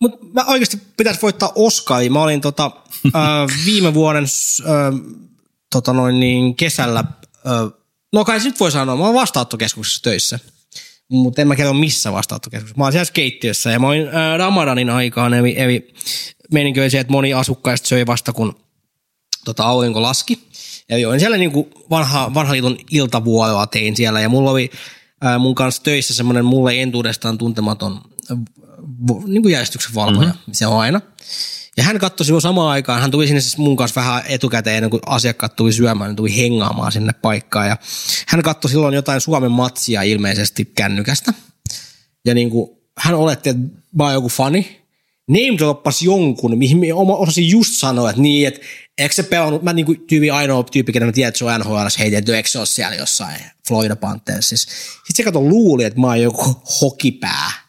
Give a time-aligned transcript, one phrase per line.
[0.00, 2.10] Mutta mä oikeasti pitäisi voittaa Oscaria.
[2.10, 2.64] Mä olin tota,
[3.06, 5.00] äh, viime vuoden äh,
[5.72, 7.80] tota noin niin kesällä, äh,
[8.12, 10.38] no kai nyt voi sanoa, mä oon vastaanottokeskuksessa töissä.
[11.10, 12.78] Mutta en mä kerro missä vastaanottokeskuksessa.
[12.78, 15.94] Mä oon siellä keittiössä ja mä olin äh, Ramadanin aikaan, eli, eli
[16.52, 18.56] meininki oli se, että moni asukkaista söi vasta kun
[19.44, 20.48] tota, aurinko laski.
[20.88, 24.70] Eli olin siellä niin kuin vanha, vanha liiton iltavuoroa tein siellä ja mulla oli
[25.20, 28.00] ää, mun kanssa töissä semmoinen mulle entuudestaan tuntematon
[29.26, 30.52] niin kuin järjestyksen valvoja, mm-hmm.
[30.52, 31.00] se on aina.
[31.76, 34.90] Ja hän katsoi silloin samaan aikaan, hän tuli sinne siis mun kanssa vähän etukäteen ennen
[34.90, 37.68] kuin asiakkaat tuli syömään, hän tuli hengaamaan sinne paikkaan.
[37.68, 37.76] Ja
[38.28, 41.32] hän katsoi silloin jotain Suomen matsia ilmeisesti kännykästä.
[42.24, 43.62] Ja niin kuin, hän oletti, että
[43.96, 44.78] mä oon joku fani.
[45.28, 48.60] Name droppas jonkun, mihin osasin just sanoa, että niin, että
[48.98, 51.76] eikö se pelannut, mä niinku tyyppi ainoa tyyppi, kenen mä tiedän, että se on NHL
[51.98, 54.68] heitetty, eikö se ole siellä jossain Florida Panthersissa.
[54.68, 57.67] Sitten se kato luuli, että mä oon joku hokipää.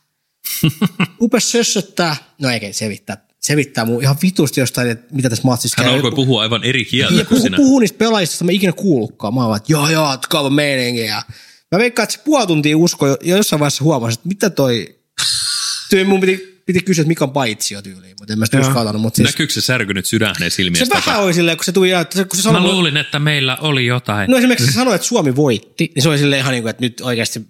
[1.21, 5.93] Upes sössöttää, no eikä sevittää, sevittää mun ihan vitusti jostain, että mitä tässä matsissa Hän
[5.93, 7.57] alkoi puhua aivan eri kieltä ja kuin sinä.
[7.57, 9.33] puhuu niistä pelaajista, joista mä ikinä kuullutkaan.
[9.33, 11.01] Mä oon vaan, että joo joo, kava meininki.
[11.01, 11.21] Ja
[11.71, 14.95] mä veikkaan, että se puoli tuntia usko jo jossain vaiheessa huomasin, että mitä toi...
[15.89, 19.01] Tyyli mun piti, piti kysyä, että mikä on paitsio tyyliin, mutta en mä sitä uskaltanut.
[19.01, 21.91] Mutta siis, Näkyykö se särkynyt sydän hänen se silmiensä vähän oli silleen, kun se tuli,
[21.91, 24.31] että se- kun se sanoi, Mä luulin, että meillä oli jotain.
[24.31, 26.81] No esimerkiksi se sanoi, että Suomi voitti, niin se oli silleen ihan niin kuin, että
[26.83, 27.41] nyt oikeasti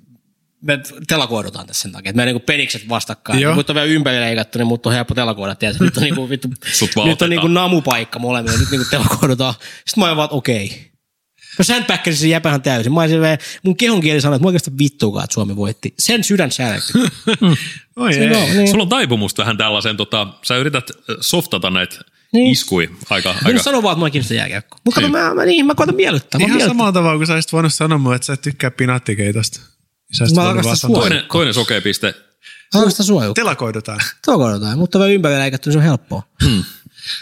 [0.62, 2.10] me telakoidutaan tässä sen takia.
[2.10, 3.40] Että me niin kuin penikset vastakkain.
[3.40, 3.50] Joo.
[3.50, 3.56] Joo.
[3.56, 5.56] Mut on vielä ympäri leikattu, niin mut on helppo telakoida.
[5.56, 5.84] Tiedätkö?
[5.84, 8.60] Nyt on, niin kuin, vittu, Sut nyt on niin kuin namupaikka molemmille.
[8.60, 9.54] Nyt niin kuin telakoidutaan.
[9.54, 10.90] Sitten mä olin vaan, okei.
[11.60, 12.94] Mä sandbaggasin sen jäpähän täysin.
[12.94, 15.94] Mä olin silleen, mun kehon kieli sanoi, että mä oikeastaan vittuukaan, että Suomi voitti.
[16.00, 17.04] Sen sydän särkyi.
[17.96, 18.36] Oi Se ei.
[18.36, 18.68] on, niin.
[18.68, 21.96] Sulla on taipumusta vähän tällaisen, tota, sä yrität äh, softata näitä
[22.34, 22.52] Niin.
[22.52, 23.46] iskui aika, Aika.
[23.46, 23.64] aika.
[23.64, 24.78] Sano vaan, että mä kiinnostan jääkiekko.
[24.86, 26.40] Mutta kato, mä, mä, niin, mä koitan miellyttää.
[26.40, 26.70] Mä, Ihan miellyttää.
[26.70, 29.60] samalla tavalla kuin sä olisit voinut sanoa mulle, että sä et tykkää pinattikeitosta.
[30.36, 30.92] Mä rakastan.
[30.94, 32.14] Toinen, toinen sokea piste.
[32.90, 33.34] Sitä suojaa.
[33.34, 34.00] Telakoidutaan.
[34.26, 36.24] Telakoidutaan, mutta vielä ympäri leikattu, niin se on helppoa.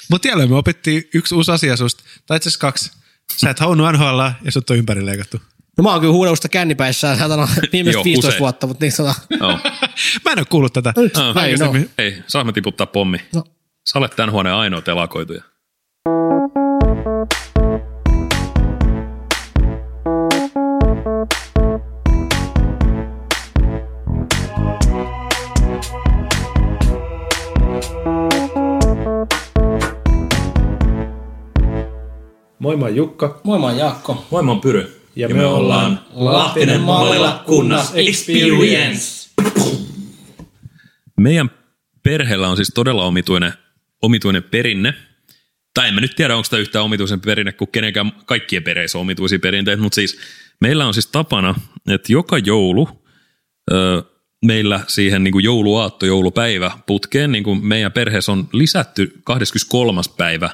[0.09, 2.91] Mutta jälleen me opittiin yksi uusi asia susta, tai itse asiassa kaksi.
[3.37, 5.41] Sä et halunnut NHL ja sut on ympäri leikattu.
[5.77, 8.39] No mä oon kyllä huudellut sitä kännipäissään saatana viimeiset Joo, 15 usein.
[8.39, 9.51] vuotta, mutta niin tota, Joo.
[10.25, 10.93] Mä en ole kuullut tätä.
[10.97, 11.73] nyt, Ah, no.
[11.97, 13.17] Ei, saa me tiputtaa pommi.
[13.35, 13.43] No.
[13.91, 15.43] Sä olet tämän huoneen ainoa telakoituja.
[32.67, 33.41] Moi, mä oon Jukka.
[33.43, 34.27] Moi, mä oon Jaakko.
[34.31, 35.01] Moi, mä oon Pyry.
[35.15, 39.29] Ja, me ollaan Lahtinen mallilla kunnas experience.
[41.17, 41.51] Meidän
[42.03, 43.53] perheellä on siis todella omituinen,
[44.01, 44.93] omituinen perinne.
[45.73, 49.01] Tai en mä nyt tiedä, onko tämä yhtään omituisen perinne, kun kenenkään kaikkien perheissä on
[49.01, 50.19] omituisia perinteitä, mutta siis
[50.61, 51.55] meillä on siis tapana,
[51.89, 52.89] että joka joulu
[53.71, 54.03] ö,
[54.45, 60.01] meillä siihen niin kuin jouluaatto, joulupäivä putkeen, niin kuin meidän perheessä on lisätty 23.
[60.17, 60.49] päivä,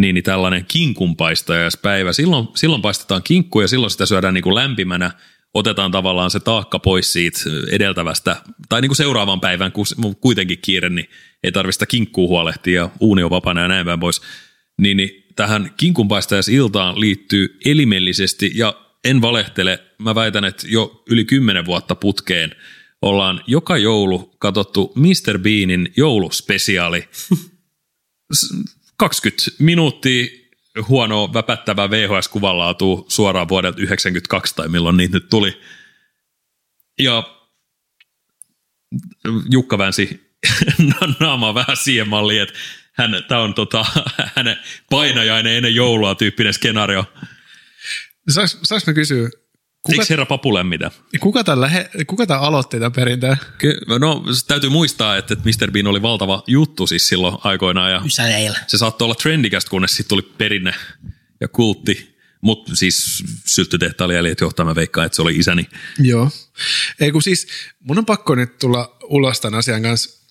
[0.00, 2.12] niin, niin tällainen kinkunpaistajaispäivä.
[2.12, 5.10] Silloin, silloin paistetaan kinkku ja silloin sitä syödään niin kuin lämpimänä.
[5.54, 7.38] Otetaan tavallaan se taakka pois siitä
[7.70, 8.36] edeltävästä,
[8.68, 11.08] tai niin kuin seuraavan päivän, kun on kuitenkin kiire, niin
[11.42, 14.22] ei tarvitse sitä kinkkuu huolehtia ja uuni on vapaana ja näin päin pois.
[14.80, 18.74] Niin, niin tähän kinkunpaistajaisiltaan liittyy elimellisesti, ja
[19.04, 22.54] en valehtele, mä väitän, että jo yli kymmenen vuotta putkeen
[23.02, 25.38] ollaan joka joulu katsottu Mr.
[25.38, 27.08] Beanin jouluspesiaali.
[29.02, 30.26] 20 minuuttia
[30.88, 35.60] huonoa väpättävää VHS-kuvanlaatua suoraan vuodelta 92 tai milloin niitä nyt tuli.
[36.98, 37.22] Ja
[39.50, 40.36] Jukka väänsi
[41.20, 42.54] naamaa vähän siihen malliin, että
[42.92, 43.84] hän, tämä on tota,
[44.36, 44.56] hänen
[44.90, 47.04] painajainen ennen joulua tyyppinen skenaario.
[48.28, 49.30] Saanko mä kysyä,
[49.82, 50.90] kuka, Eikö herra Papu lämmitä?
[51.20, 53.36] kuka, tämän lähe, kuka tämän aloitti tämän perinteen?
[53.58, 55.70] Ky- no täytyy muistaa, että että Mr.
[55.70, 58.58] Bean oli valtava juttu siis silloin aikoinaan ja Ysäleillä.
[58.66, 60.74] se saattoi olla trendikästä, kunnes sitten tuli perinne
[61.40, 62.12] ja kultti.
[62.40, 65.66] Mutta siis sylttytehtaali jäljet johtaa, mä veikkaan, että se oli isäni.
[65.98, 66.30] Joo.
[67.00, 67.46] Ei kun siis,
[67.80, 70.26] mun on pakko nyt tulla ulos tämän asian kanssa.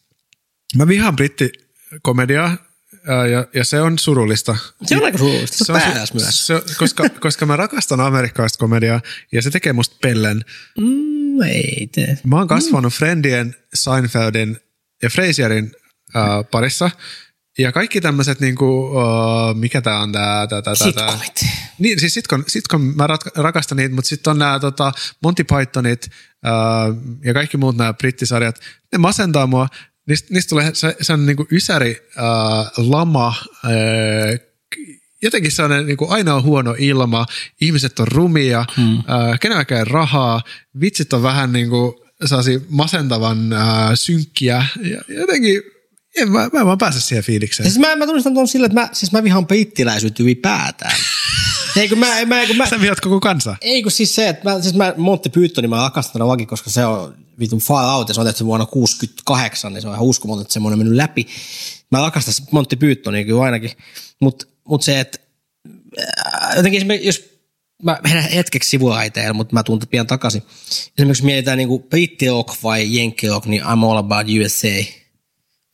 [0.75, 2.57] Mä vihaan brittikomediaa
[3.31, 4.57] ja, ja se on surullista.
[4.85, 5.65] Se on aika surullista.
[5.65, 6.47] Se on pääs myös.
[6.47, 9.01] Se, koska, koska mä rakastan amerikkalaista komediaa
[9.31, 10.45] ja se tekee musta pellen.
[10.77, 12.17] Mm, ei tee.
[12.23, 14.57] Mä oon kasvanut Friendien, Seinfeldin
[15.03, 15.71] ja Frasierin
[16.15, 16.91] äh, parissa.
[17.57, 20.75] Ja kaikki tämmöiset, niinku, uh, mikä tää on tää, tää, tää.
[20.75, 21.45] Sitcomit.
[21.79, 24.91] Niin, siis sitcom, sitcom mä rat, rakastan niitä, mutta sitten on nämä tota,
[25.23, 28.59] Monty Pythonit uh, ja kaikki muut nämä brittisarjat.
[28.91, 29.67] Ne masentaa mua.
[30.11, 33.35] Niistä, niistä tulee se, se on niinku ysäri, uh, lama,
[33.65, 34.51] uh,
[35.21, 37.25] jotenkin sellainen niin kuin aina on huono ilma,
[37.61, 38.97] ihmiset on rumia, hmm.
[38.97, 40.41] äh, kenelläkään rahaa,
[40.81, 41.93] vitsit on vähän niin kuin
[42.25, 45.61] sellaisia masentavan äh, synkkiä ja jotenkin
[46.17, 47.69] En, mä, mä en vaan pääse siihen fiilikseen.
[47.69, 50.95] Siis mä, mä tunnistan tuon sillä, että mä, siis mä vihaan brittiläisyyttä ylipäätään.
[51.75, 53.57] ei kun mä, mä, kun mä, Sä vihat koko kansaa.
[53.61, 56.85] ei kun siis se, että mä, siis mä Monty Pythoni mä rakastan laki, koska se
[56.85, 60.41] on vitun far out ja se on tehty vuonna 68, niin se on ihan uskomaton,
[60.41, 61.27] että semmoinen on mennyt läpi.
[61.91, 63.71] Mä rakastan Monty Pythonia kyllä ainakin,
[64.19, 65.19] mutta mut se, että
[65.99, 67.31] äh, jotenkin jos
[67.83, 70.43] mä menen hetkeksi sivuraiteille, mutta mä tuun pian takaisin.
[70.97, 74.91] Esimerkiksi mietitään niin brittirock vai jenkkirock, niin I'm all about USA.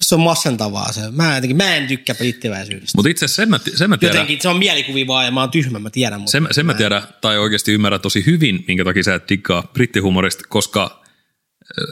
[0.01, 1.01] Se on massentavaa se.
[1.11, 2.97] Mä, jotenkin, mä en tykkää brittiläisyydestä.
[2.97, 5.39] Mutta itse asiassa sen mä, sen mä tiedän, Jotenkin se on mielikuvi vaan ja mä
[5.39, 6.19] oon tyhmä, mä tiedän.
[6.19, 9.63] Mutta sen, sen mä tiedän, tai oikeasti ymmärrän tosi hyvin, minkä takia sä et diggaa
[9.73, 11.03] brittihumorista, koska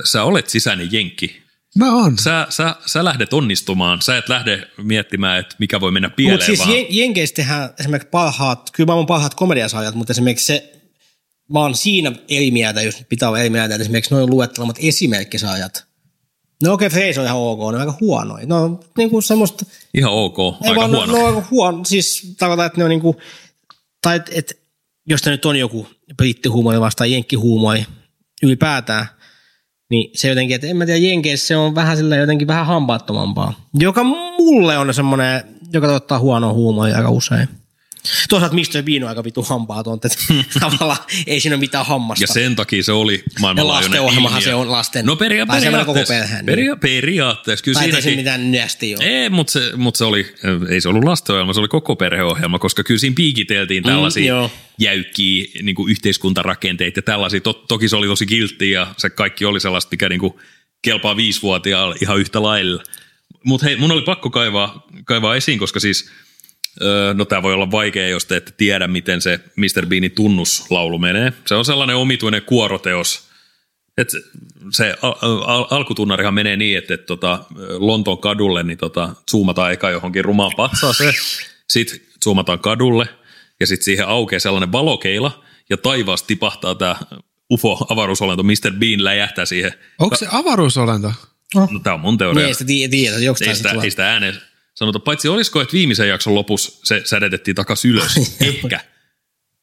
[0.03, 1.45] sä olet sisäinen jenkki.
[1.75, 2.17] Mä oon.
[2.17, 6.45] Sä, sä, sä lähdet onnistumaan, sä et lähde miettimään, että mikä voi mennä pieleen, Mutta
[6.45, 10.73] siis vaan jen, Jenkeistä tehdään esimerkiksi parhaat, kyllä maailman parhaat komediasaajat, mutta esimerkiksi se,
[11.49, 15.85] mä oon siinä eri mieltä, jos pitää olla eri mieltä, että esimerkiksi noin luettelemat esimerkkisaajat.
[16.63, 18.45] No okei, okay, Freys on ihan ok, ne on aika huonoja.
[18.45, 21.11] No on niin kuin semmoista, ihan ok, ei aika vaan, huono.
[21.11, 23.17] No, no, aika huono, siis tarkoitan, että ne on niin kuin,
[24.01, 24.59] tai että et,
[25.07, 25.87] jos tämä nyt on joku
[26.17, 27.85] brittihuumori vastaan jenkkihuumori
[28.43, 29.07] ylipäätään,
[29.89, 33.53] niin se jotenkin, että en mä tiedä, Jenkeissä se on vähän sillä jotenkin vähän hampaattomampaa.
[33.73, 35.43] Joka mulle on semmoinen,
[35.73, 37.47] joka tuottaa huonoa huumoria aika usein.
[38.29, 38.83] Toisaalta Mr.
[38.83, 40.09] Bean on aika vitu hampaaton, että
[40.59, 40.97] tavallaan
[41.27, 42.23] ei siinä ole mitään hammasta.
[42.23, 44.41] Ja sen takia se oli maailmanlaajuinen ilmiö.
[44.41, 45.05] se on lasten.
[45.05, 46.13] No peria- semmoinen koko periaatteessa.
[46.13, 46.45] perheen.
[46.45, 47.63] Peria- periaatteessa.
[47.63, 49.03] Kyllä se siinäkin, mitään nyästi ole.
[49.05, 50.33] ei, mutta se, mut se oli,
[50.69, 54.51] ei se ollut lastenohjelma, se oli koko perheohjelma, koska kyllä siinä piikiteltiin tällaisia Mm, joo.
[54.79, 57.41] jäykkiä niin kuin yhteiskuntarakenteita ja tällaisia.
[57.41, 60.33] Tot, toki se oli tosi kiltti ja se kaikki oli sellaista, mikä niin kuin
[60.81, 62.83] kelpaa viisivuotiaalle ihan yhtä lailla.
[63.43, 66.09] Mutta hei, mun oli pakko kaivaa, kaivaa esiin, koska siis,
[67.13, 69.85] no tämä voi olla vaikea, jos te ette tiedä, miten se Mr.
[69.85, 71.33] Beanin tunnuslaulu menee.
[71.47, 73.27] Se on sellainen omituinen kuoroteos,
[73.97, 74.09] et
[74.71, 77.43] se al- al- alkutunnarihan menee niin, että, että tota,
[77.77, 81.13] Lontoon kadulle niin tota, zoomataan eka johonkin rumaan patsaaseen,
[81.69, 83.07] sitten zoomataan kadulle
[83.59, 86.95] ja sitten siihen aukeaa sellainen valokeila ja taivaasta tipahtaa tämä
[87.53, 88.73] UFO-avaruusolento, Mr.
[88.79, 89.71] Bean läjähtää siihen.
[89.99, 91.13] Onko se avaruusolento?
[91.55, 92.47] No, tämä on mun Niin teoria.
[92.47, 93.15] ei sitä tiedä, tiedä
[93.47, 94.35] Ei sitä, se ei sitä ääneen
[94.75, 98.15] sanota, paitsi olisiko, että viimeisen jakson lopussa se sädetettiin takaisin ylös.
[98.41, 98.79] Ehkä.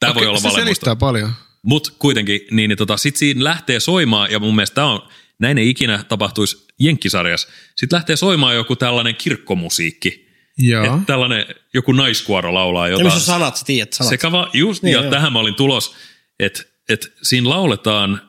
[0.00, 0.64] Tämä voi olla se valemusta.
[0.64, 1.32] selittää paljon.
[1.62, 5.59] Mutta kuitenkin, niin, niin tota, sitten siinä lähtee soimaan, ja mun mielestä tää on, näin
[5.59, 7.49] ei ikinä tapahtuisi Jenkkisarjassa.
[7.76, 10.29] Sitten lähtee soimaan joku tällainen kirkkomusiikki.
[10.59, 10.85] Joo.
[10.85, 13.06] Et tällainen, joku naiskuoro laulaa Ja jotain.
[13.06, 14.11] missä on sanat, sä tiedät sanat.
[14.11, 15.11] Sekava, just, Niin, ja joo.
[15.11, 15.94] tähän mä olin tulos,
[16.41, 18.20] että et siinä lauletaan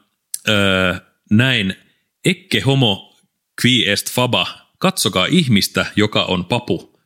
[0.50, 0.96] öö,
[1.32, 1.76] näin,
[2.26, 3.16] ekke homo
[3.66, 7.00] qui est faba, katsokaa ihmistä, joka on papu.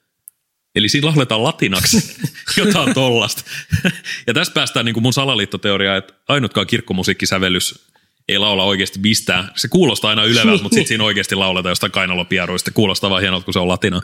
[0.75, 2.15] Eli siinä lauletaan latinaksi
[2.57, 3.43] jotain tollasta.
[4.27, 7.87] ja tästä päästään niin kuin mun salaliittoteoriaan, että ainutkaan kirkkomusiikkisävellys
[8.27, 9.51] ei laula oikeasti mistään.
[9.55, 12.71] Se kuulostaa aina ylevältä, mutta sitten siinä oikeasti lauletaan jostain kainalopieruista.
[12.71, 14.01] Kuulostaa vaan hienolta, kun se on latina.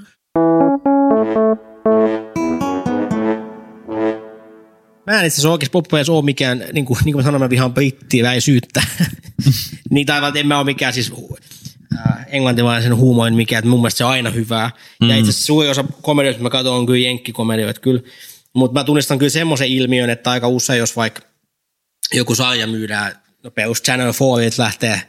[5.08, 7.50] Mä en itse asiassa oikeasti poppajas ole mikään, niin kuin, niin kuin mä sanoin, mä
[7.50, 8.84] vihaan brittiläisyyttä.
[9.90, 11.14] niin tai en mä ole mikään siis
[12.28, 14.72] englantilaisen huumoin mikä, että mun mielestä se on aina hyvää.
[15.02, 15.10] Mm.
[15.10, 18.02] Ja itse asiassa suuri osa komedioista, mitä mä katson, on kyllä jenkkikomedioita kyllä.
[18.54, 21.22] Mutta mä tunnistan kyllä semmoisen ilmiön, että aika usein, jos vaikka
[22.14, 25.02] joku sarja myydään, no perus Channel 4 lähtee,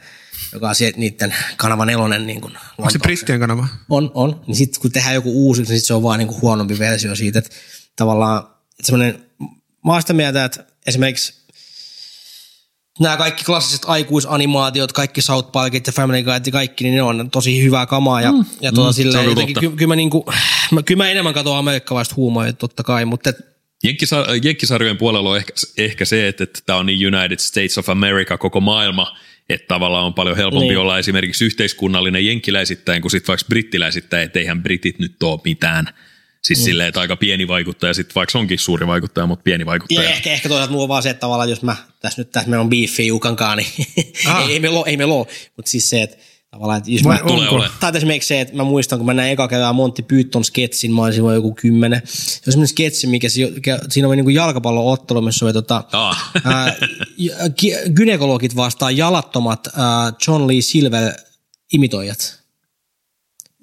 [0.53, 2.27] joka on sieltä niiden kanava nelonen.
[2.27, 3.69] Niin kuin Onko se brittien kanava?
[3.91, 4.41] on, on.
[4.47, 7.39] Niin sitten kun tehdään joku uusi, niin sit se on vaan niinku huonompi versio siitä.
[7.39, 7.51] Että
[7.97, 9.25] tavallaan että semmoinen,
[9.85, 11.44] mä oon sitä mieltä, että esimerkiksi
[13.01, 17.31] nämä kaikki klassiset aikuisanimaatiot, kaikki South Parkit ja Family Guy ja kaikki, niin ne on
[17.31, 18.21] tosi hyvää kamaa.
[18.21, 18.45] Ja, mm.
[18.61, 19.61] ja tuota, mm, silleen, kyllä jotenkin, totta.
[19.61, 20.33] kyllä, kyllä, mä niinku,
[20.71, 23.37] mä, kyllä mä enemmän katson amerikkalaista huumoria totta kai, mutta et,
[23.87, 27.89] Jenkkisa- Jenkkisarjojen puolella on ehkä, ehkä se, että, että tämä on niin United States of
[27.89, 29.17] America koko maailma,
[29.49, 30.79] että tavallaan on paljon helpompi niin.
[30.79, 35.89] olla esimerkiksi yhteiskunnallinen jenkkiläisittäin kuin sitten vaikka brittiläisittäin, että eihän britit nyt ole mitään.
[36.45, 36.65] Siis niin.
[36.65, 40.11] silleen, että aika pieni vaikuttaja, sitten vaikka se onkin suuri vaikuttaja, mutta pieni ja vaikuttaja.
[40.11, 42.63] ehkä, ehkä toisaalta mulla on vaan se, että tavallaan jos mä, tässä nyt tässä meillä
[42.63, 46.17] on beefi Jukankaan, niin ei, ei, meillä ole, ei meillä ole, mutta siis se, että
[46.51, 47.55] tavallaan, että jos Vai mä, Tulee onko?
[47.55, 47.69] ole.
[47.81, 51.03] Tai esimerkiksi se, että mä muistan, kun mä näin eka kerran Monty Python sketsin, mä
[51.03, 52.03] olin silloin joku kymmenen.
[52.05, 56.31] Se on semmoinen sketsi, mikä si- mikä- siinä oli niinku jalkapalloottelu, missä oli tota, Ah.
[56.45, 56.75] ää,
[57.63, 61.13] gy- gynekologit vastaan jalattomat ää, John Lee Silver
[61.73, 62.44] imitoijat.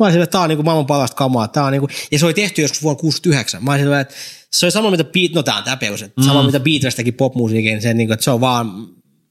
[0.02, 1.48] Mä olin silleen, että tää on niinku maailman parasta kamaa.
[1.48, 3.64] Tää on niinku, ja se oli tehty joskus vuonna 69.
[3.64, 4.16] Mä olin silleen, että
[4.52, 7.12] se oli sama mitä Beat, no tää on tää perus, että sama mitä Beatles teki
[7.12, 8.88] popmusiikin, niin se, niinku, että se on vaan,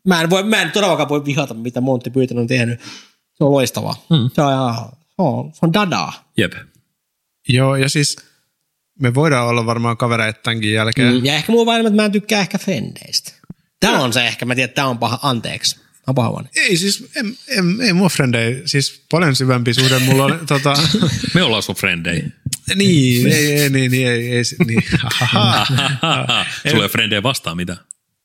[0.06, 2.80] mä en, voi, mä en todellakaan voi vihata, mitä Monty Python on tehnyt.
[3.34, 4.04] Se on loistavaa.
[4.10, 4.30] Mm.
[4.34, 4.74] Se on ihan,
[5.06, 6.30] se on, se on dadaa.
[6.36, 6.52] Jep.
[7.48, 8.16] Joo, ja siis
[9.00, 11.14] me voidaan olla varmaan kavereita tämänkin jälkeen.
[11.14, 11.24] Mm.
[11.24, 13.32] Ja ehkä mulla on vain, että mä en tykkää ehkä frendeistä.
[13.80, 15.76] Tämä on se ehkä, mä tiedän, että tämä on paha, anteeksi.
[16.06, 16.48] One.
[16.56, 20.74] Ei siis, en, en, ei mua frendei, siis paljon syvempi suhde mulla on, tota,
[21.34, 22.22] Me ollaan sun frendei.
[22.74, 25.66] niin, ei, ei, niin, niin, ei, ei, niin, hahaha.
[26.62, 27.76] Sulla ei ole frendejä vastaan mitä.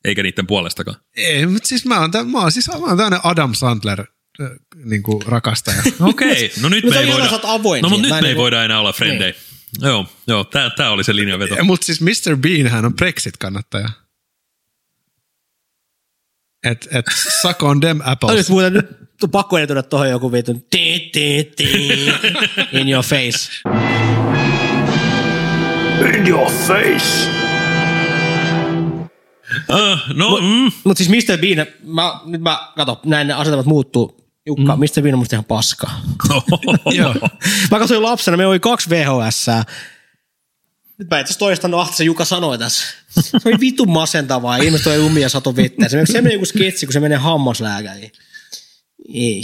[0.06, 0.98] Eikä niiden puolestakaan.
[1.18, 4.02] ei, mutta siis mä oon, tä, mä oon siis mä oon tämmönen Adam Sandler
[4.42, 4.50] äh,
[4.86, 5.84] niin kuin rakastaja.
[6.00, 8.64] Okei, no nyt No me ei voida, avoin no, mutta nyt me ei niinku- voida
[8.64, 9.34] enää olla frendei.
[9.82, 11.64] Joo, joo tää, tää oli se linjaveto.
[11.64, 12.38] Mutta siis Mr.
[12.38, 13.90] Bean hän on Brexit-kannattaja.
[16.66, 17.06] Et, et
[17.42, 18.50] suck on them Olisi apples.
[18.50, 21.98] muuten nyt on pakko editoida tuohon joku vitun ti, ti, ti,
[22.72, 23.52] in your face.
[29.70, 30.72] Uh, no, mm.
[30.84, 31.38] Mutta siis Mr.
[31.38, 34.18] Bean, mä, nyt mä, kato, näin ne asetelmat muuttuu.
[34.46, 34.80] Jukka, mm.
[34.80, 35.02] Mr.
[35.02, 35.88] Bean on musta ihan paska.
[36.98, 37.14] Joo.
[37.72, 39.46] Mä katsoin lapsena, me oli kaksi VHS.
[41.00, 42.86] Nyt mä itse asiassa toistan ahti, se Juka sanoi tässä.
[43.10, 45.90] Se oli vitun masentavaa, ihmiset toi umia sato vettä.
[45.90, 48.12] Se, se meni joku sketsi, kun se menee hammaslääkäriin.
[49.14, 49.44] Ei.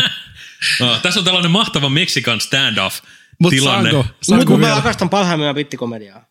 [0.80, 3.00] no, tässä on tällainen mahtava Mexican standoff
[3.40, 3.90] Mut tilanne.
[3.90, 4.76] saanko, Mutta saanko mä vielä?
[4.76, 6.26] rakastan parhaimmillaan bittikomediaa.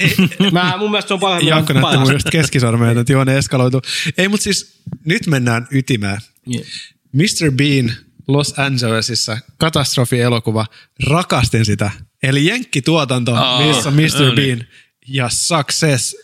[0.52, 3.82] mä, mun mielestä se on parhaimmillaan Jaakko näytti mun just keskisormeja, että tilanne eskaloitu.
[4.18, 6.18] Ei, mutta siis nyt mennään ytimään.
[7.12, 7.50] Mr.
[7.56, 7.92] Bean
[8.28, 10.66] Los Angelesissa, katastrofielokuva,
[11.06, 11.90] rakastin sitä.
[12.22, 14.24] Eli jenkkituotanto, Aa, missä on no Mr.
[14.24, 14.34] niin.
[14.36, 14.64] Bean
[15.08, 16.16] ja Success.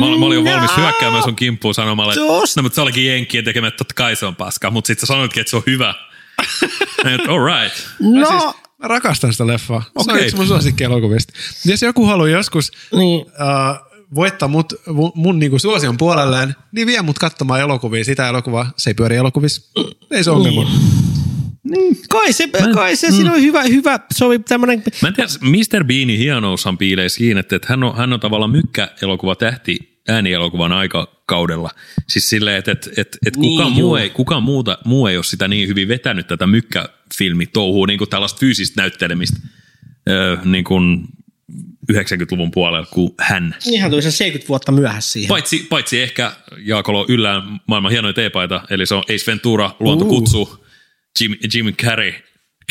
[0.00, 2.24] Mä, mä olin jo valmis hyökkäämään sun kimppuun sanomalla, että
[2.56, 5.06] no, mutta se olikin Jenkkien tekemä, että totta kai se on paska, mutta sitten sä
[5.06, 5.94] sanoitkin, että se on hyvä.
[7.14, 7.76] Et, all right.
[8.00, 9.82] Mä, No, siis, mä rakastan sitä leffaa.
[9.82, 10.24] Se on Okei.
[10.24, 11.32] yksi mun suosikkielokuvista.
[11.64, 13.20] Jos joku haluaa joskus niin.
[13.20, 18.04] uh, voittaa mut, mun, mun niinku suosion puolelleen, niin vie mut katsomaan elokuvia.
[18.04, 19.62] Sitä elokuvaa, se ei pyöri elokuvissa.
[20.10, 20.70] Ei se ongelma.
[22.08, 25.84] Kai se, kai se siinä oli hyvä, hyvä, se oli tämmönen, Mä en tiedä, Mr.
[25.84, 31.70] Beanin hienoushan piilee siinä, että että hän on, hän on tavallaan mykkä-elokuva tähti äänielokuvan aikakaudella.
[32.08, 35.24] Siis silleen, että, että, että, että Niin, kukaan, muu ei, kukaan muuta, muu ei ole
[35.24, 39.40] sitä niin hyvin vetänyt tätä mykkäfilmitouhua, niin kuin tällaista fyysistä näyttelemistä
[40.08, 41.08] öö, niin kuin
[41.92, 43.54] 90-luvun puolella kuin hän.
[43.66, 45.28] ihan tuli sen 70 vuotta myöhässä siihen.
[45.28, 46.32] Paitsi, paitsi ehkä
[46.64, 50.10] Jaakolo yllään maailman hienoin teepaita, eli se on Ace Ventura, Luonto Uh.
[50.10, 50.64] kutsuu,
[51.20, 52.14] Jim, Jim Carrey.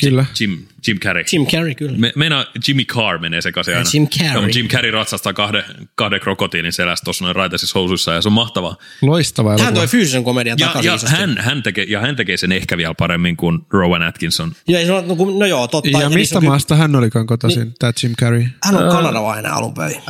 [0.02, 0.26] Kyllä.
[0.40, 1.24] Jim, Jim Carrey.
[1.34, 1.98] Jim Carrey kyllä.
[1.98, 3.90] Me, meinaa Jimmy Carr menee sekaisin aina.
[3.94, 4.42] Jim Carrey.
[4.42, 5.64] Mutta Jim Carrey ratsastaa kahden,
[5.96, 8.76] kahden krokotiilin selässä tuossa noin raitaisissa housuissa ja se on mahtavaa.
[9.02, 11.16] Loistava Hän toi fyysisen komedian Ja, takaisin ja, isosti.
[11.16, 14.52] hän, hän, tekee, ja hän tekee sen ehkä vielä paremmin kuin Rowan Atkinson.
[14.68, 15.90] Ja, no, no, no joo, totta.
[15.90, 17.74] Ja se mistä maasta hän olikaan kotoisin, niin.
[17.80, 18.46] tämä Jim Carrey?
[18.64, 20.02] Hän on kanadalainen alun perin.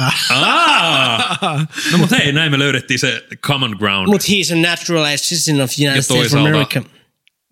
[1.91, 4.07] No mutta hei, näin me löydettiin se common ground.
[4.07, 6.96] Mutta he's a naturalized citizen of the United Ja States of toisaalta- America.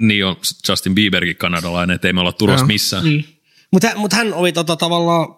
[0.02, 0.36] Niin on
[0.70, 2.68] Justin Bieberkin kanadalainen, että ei me olla tulossa Joo.
[2.68, 3.04] missään.
[3.72, 5.36] Mutta mut hän oli tota, tavallaan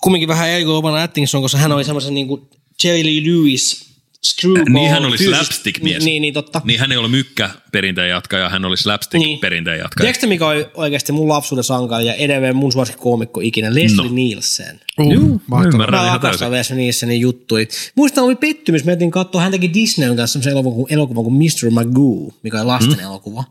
[0.00, 2.50] kumminkin vähän eri kuin Rowan Atkinson, koska hän oli semmoisen niinku
[2.84, 3.89] Jerry Lee Lewis
[4.26, 4.64] screwball.
[4.72, 6.04] Niin hän oli fyysistä- slapstick-mies.
[6.04, 6.60] Niin, niin totta.
[6.64, 9.38] Niin hän ei ole mykkä perinteen jatkaja, hän oli slapstick Niin.
[9.38, 10.04] perinteen jatkaja.
[10.04, 13.74] Tiedätkö mikä oli oikeasti mun lapsuuden sankari ja edelleen mun suosikkikoomikko ikinä?
[13.74, 14.12] Leslie No.
[14.14, 14.80] Nielsen.
[15.00, 15.72] Uh, mahtava.
[15.72, 16.00] ymmärrän.
[16.00, 16.50] Mä ihan rakastan täysin.
[16.58, 17.66] Leslie Nielsenin juttuja.
[17.96, 18.84] Muistan, oli pettymys.
[18.84, 21.70] Mä etin katsoa, hän teki Disneyn kanssa semmoisen elokuvan kuin, elokuvan kuin Mr.
[21.70, 23.04] Magoo, mikä on lasten Mm.
[23.04, 23.44] elokuva.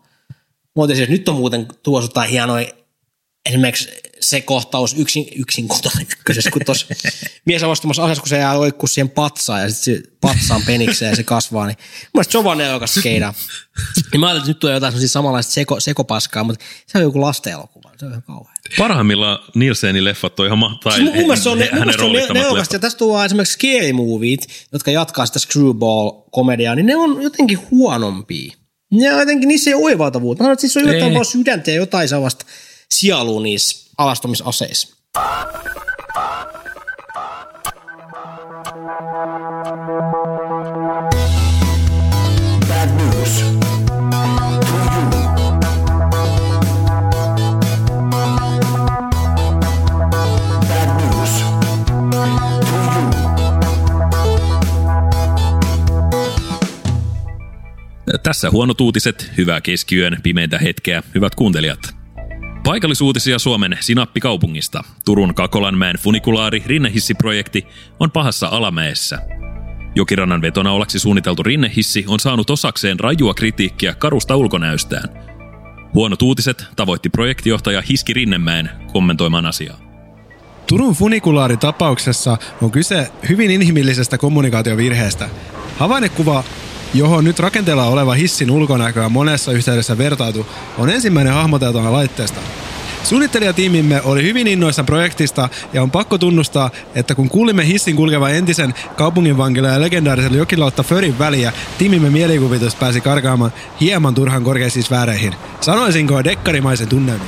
[0.76, 2.68] Mä otin siis, nyt on muuten tuossa jotain hienoja
[3.50, 3.90] esimerkiksi
[4.30, 6.88] se kohtaus yksin, yksin kotona ykkösessä, kun tuossa
[7.46, 11.16] mies avastumassa asessa, kun se jää oikkuu siihen patsaan ja sitten se patsaan penikseen ja
[11.16, 11.78] se kasvaa, niin
[12.14, 13.00] mun se on vaan neokas.
[13.04, 17.22] Niin mä ajattelin, että nyt tulee jotain sellaisia samanlaista seko, sekopaskaa, mutta se on joku
[17.22, 17.92] lasten elokuva.
[17.98, 18.56] Se on ihan kauhean.
[18.78, 20.98] Parhaimmillaan Nielsenin leffat on ihan mahtavaa.
[20.98, 22.76] Siis mun, mun mielestä se on, mun se ne- roolittamat neokasta.
[22.76, 28.54] Ja tästä tuo esimerkiksi scary moviet, jotka jatkaa sitä screwball-komediaa, niin ne on jotenkin huonompia.
[28.92, 30.44] Ne on jotenkin, niissä ei ole oivaltavuutta.
[30.44, 31.14] Mä sanon, että siis on jotain Ei.
[31.14, 32.46] vaan sydäntä ja jotain sellaista
[32.92, 33.89] sielua niissä
[42.68, 43.42] Bad news.
[43.42, 43.60] You.
[58.24, 61.99] Tässä huonot uutiset, hyvää keskiyön, pimeintä hetkeä, hyvät kuuntelijat.
[62.70, 64.84] Paikallisuutisia Suomen Sinappikaupungista.
[65.06, 67.68] Turun Kakolanmäen funikulaari rinnehissiprojekti
[68.00, 69.20] on pahassa alamäessä.
[69.96, 75.10] Jokirannan vetonaulaksi suunniteltu rinnehissi on saanut osakseen rajua kritiikkiä karusta ulkonäöstään.
[75.94, 79.80] Huonot uutiset tavoitti projektijohtaja Hiski Rinnemäen kommentoimaan asiaa.
[80.68, 85.30] Turun funikullaaritapauksessa on kyse hyvin inhimillisestä kommunikaatiovirheestä.
[85.78, 86.44] Havainnekuva,
[86.94, 90.48] johon nyt rakenteella oleva hissin ulkonäköä monessa yhteydessä vertailtu,
[90.78, 92.42] on ensimmäinen hahmoteltuna laitteesta.
[93.04, 98.74] Suunnittelijatiimimme oli hyvin innoissa projektista ja on pakko tunnustaa, että kun kuulimme hissin kulkevan entisen
[98.98, 105.36] kaupunginvankilan ja legendaarisella jokilautta Förin väliä, tiimimme mielikuvitus pääsi karkaamaan hieman turhan korkeisiin sfääreihin.
[105.62, 107.28] Sanoisinko dekkarimaisen tunnelmin.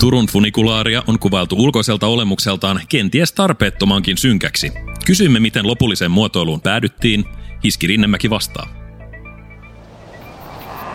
[0.00, 4.72] Turun funikulaaria on kuvailtu ulkoiselta olemukseltaan kenties tarpeettomankin synkäksi.
[5.06, 7.24] Kysyimme, miten lopulliseen muotoiluun päädyttiin.
[7.64, 8.83] Hiski Rinnemäki vastaa.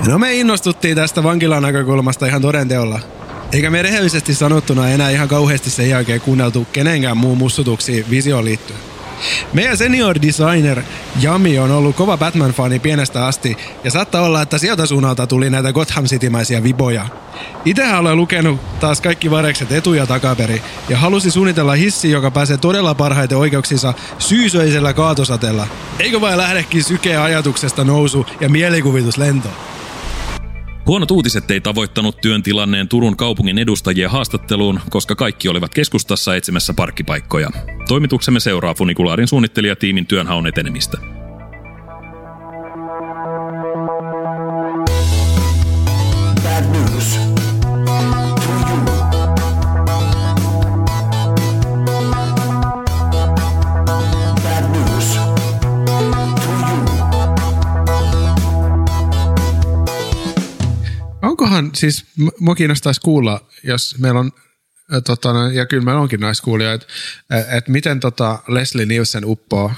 [0.08, 3.00] No me innostuttiin tästä vankilan näkökulmasta ihan todenteolla.
[3.52, 8.80] Eikä me rehellisesti sanottuna enää ihan kauheasti sen jälkeen kuunneltu kenenkään muun mussutuksi visioon liittyen.
[9.54, 10.82] Meidän senior designer
[11.22, 15.74] Jami on ollut kova Batman-fani pienestä asti ja saattaa olla, että sieltä suunnalta tuli näitä
[15.74, 17.06] Gotham Citymäisiä viboja.
[17.66, 22.58] Itsehän olen lukenut taas kaikki varekset etu- ja takaperi ja halusi suunnitella hissi, joka pääsee
[22.58, 25.68] todella parhaiten oikeuksinsa syysöisellä kaatosateella.
[26.00, 29.56] Eikö vai lähdekin sykeä ajatuksesta nousu ja mielikuvitus lentoon?
[30.90, 36.74] Huonot uutiset ei tavoittanut työn tilanneen Turun kaupungin edustajia haastatteluun, koska kaikki olivat keskustassa etsimässä
[36.74, 37.50] parkkipaikkoja.
[37.88, 40.98] Toimituksemme seuraa funikulaarin suunnittelijatiimin työnhaun etenemistä.
[61.60, 62.06] Onkohan, siis
[62.40, 64.32] mua kiinnostaisi kuulla, jos meillä on,
[65.06, 66.86] tota, no, ja kyllä meillä onkin naiskuulijoita,
[67.30, 69.72] että et miten tota Leslie Nielsen uppoo,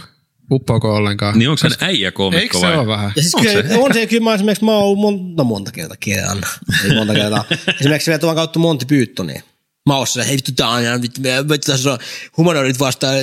[0.52, 1.40] uppoako ollenkaan?
[1.40, 2.78] Niin onko hän äijäkoomikko Eikö se vai?
[2.78, 3.14] ole vähän?
[3.16, 3.78] Ja siis Onko kyllä, se?
[3.78, 6.42] on se, kyllä mä esimerkiksi, mä oon ollut mon, no monta kertaa kerran,
[6.84, 7.46] ei monta kertaa.
[7.80, 9.44] esimerkiksi vielä tuon kautta Monty Pythoniin.
[9.92, 12.00] Mä oon se, hei vittu tää on, ihan vittu, me- vittu tässä on
[12.38, 13.16] humanoidit vastaan,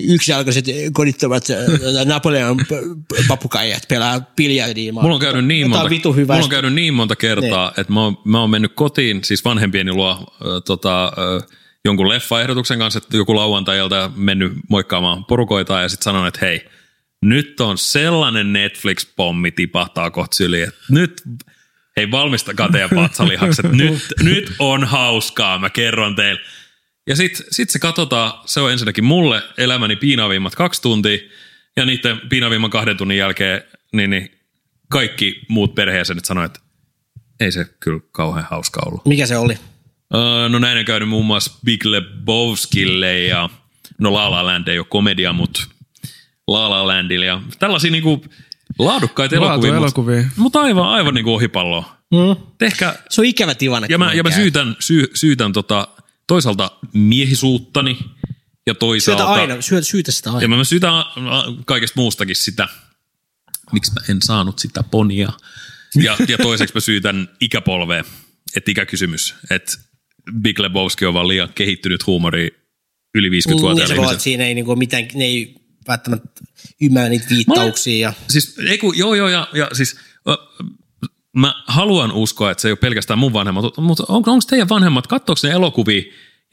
[0.00, 2.68] yksijalkaiset kodittomat äh, Napoleon p-
[3.08, 4.92] p- papukaijat pelaa biljardia.
[4.92, 7.80] Mulla on käynyt niin monta, vitu mulla on käynyt niin monta kertaa, niin.
[7.80, 11.48] että mä oon, mä oon mennyt kotiin, siis vanhempieni luo äh, tota, äh,
[11.84, 16.68] jonkun leffaehdotuksen kanssa, että joku lauantailta ja mennyt moikkaamaan porukoita ja sitten sanon, että hei,
[17.22, 21.22] nyt on sellainen Netflix-pommi tipahtaa kohta syliin, että nyt,
[21.96, 26.40] hei valmistakaa teidän vatsalihakset, nyt, nyt on hauskaa, mä kerron teille.
[27.06, 31.18] Ja sitten sit se katsotaan, se on ensinnäkin mulle elämäni piinavimmat kaksi tuntia,
[31.76, 34.30] ja niiden piinavimman kahden tunnin jälkeen niin, niin
[34.88, 36.68] kaikki muut perheenjäsenet sanoivat, että
[37.40, 39.06] ei se kyllä kauhean hauska ollut.
[39.06, 39.58] Mikä se oli?
[40.14, 43.50] Öö, no näin on käynyt muun muassa Big Lebowskille ja
[43.98, 45.62] no La La Land ei ole komedia, mutta
[46.46, 48.24] La La Landille ja tällaisia niinku
[48.78, 50.16] laadukkaita elokuvia, Laatuelokuvia.
[50.22, 51.96] mutta mut aivan, aivan niinku ohipalloa.
[52.10, 52.46] Mm.
[52.58, 53.86] Tehkää, Se on ikävä tilanne.
[53.90, 55.88] ja mä, ja mä syytän, sy, syytän tota,
[56.26, 57.98] toisaalta miehisuuttani
[58.66, 59.22] ja toisaalta...
[59.26, 60.42] Syytä aina, syytä, syytä sitä aina.
[60.42, 60.92] Ja mä, mä syytän
[61.66, 62.68] kaikesta muustakin sitä,
[63.72, 65.32] miksi mä en saanut sitä ponia.
[66.02, 68.04] Ja, ja toiseksi mä syytän ikäpolvea,
[68.56, 69.72] että ikäkysymys, että
[70.42, 72.48] Big Lebowski on vaan liian kehittynyt huumori
[73.14, 74.20] yli Niin, 50-vuotiaille se voi olla, että ihmisille.
[74.22, 75.54] siinä ei niinku mitään, ne ei
[75.88, 76.28] välttämättä
[76.80, 78.08] ymmärrä niitä viittauksia.
[78.08, 78.12] Ja...
[78.28, 79.96] Siis, ei kun, joo, joo, ja, ja siis
[81.36, 85.06] mä haluan uskoa, että se ei ole pelkästään mun vanhemmat, mutta on, onko teidän vanhemmat,
[85.06, 86.02] katsoako ne elokuvia,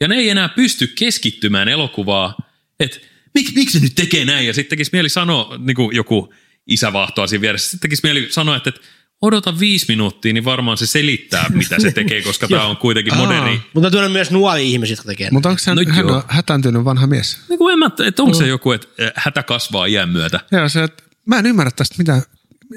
[0.00, 2.34] ja ne ei enää pysty keskittymään elokuvaa,
[2.80, 2.98] että
[3.34, 6.34] miksi, miksi se nyt tekee näin, ja sitten tekisi mieli sanoa, niin kuin joku
[6.66, 8.80] isävahtoa siinä vieressä, sitten tekisi mieli sanoa, että, että
[9.22, 13.62] odota viisi minuuttia, niin varmaan se selittää, mitä se tekee, koska tämä on kuitenkin moderni.
[13.74, 15.28] Mutta on myös nuoria ihmisiä, jotka tekee.
[15.30, 17.38] Mutta onko hän, No hän on hätääntynyt vanha mies?
[17.48, 20.40] Niin kuin en mä, että onko se joku, että äh, hätä kasvaa iän myötä.
[20.52, 22.22] Joo, se, että mä en ymmärrä tästä mitä,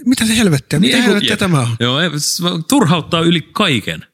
[0.05, 1.39] mitä se helvettiä, mitä ei helvettiä jep.
[1.39, 1.75] tämä on.
[1.79, 4.05] Joo, ei, se turhauttaa yli kaiken.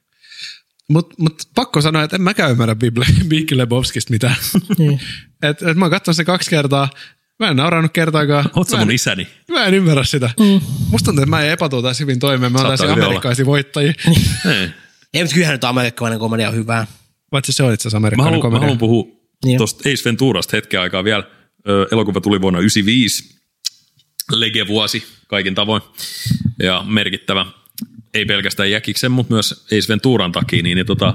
[0.90, 4.36] Mutta mut pakko sanoa, että en mäkään ymmärrä Bible- Big Lebowskista mitään.
[4.78, 5.00] Niin.
[5.44, 6.90] et, et mä oon katsonut sen kaksi kertaa.
[7.40, 8.50] Mä en naurannut kertaakaan.
[8.56, 9.28] Oot sä mä, mun en, isäni?
[9.52, 10.30] mä en ymmärrä sitä.
[10.40, 10.62] Mm.
[10.92, 12.52] Musta tuntuu, että mä en epätuu tässä hyvin toimeen.
[12.52, 13.06] Mä oon täysin hyvin olla.
[13.06, 13.94] amerikkaisia voittajia.
[15.14, 15.22] Ei.
[15.24, 16.88] Mutta kyllähän nyt amerikkalainen komedia on hyvää.
[17.30, 18.60] Paitsi se on itse asiassa Mä amerikkalainen mä komedia.
[18.62, 19.08] haluan puhua
[19.46, 19.58] Niin.
[19.58, 21.24] tuosta Ace Venturasta hetken aikaa vielä.
[21.70, 23.40] Ö, elokuva tuli vuonna 1995.
[24.32, 25.82] Lege-vuosi kaikin tavoin.
[26.64, 27.46] Ja merkittävä.
[28.14, 30.64] Ei pelkästään Jäkiksen, mutta myös Ace Venturan takia.
[30.64, 31.14] Niin, niin tota,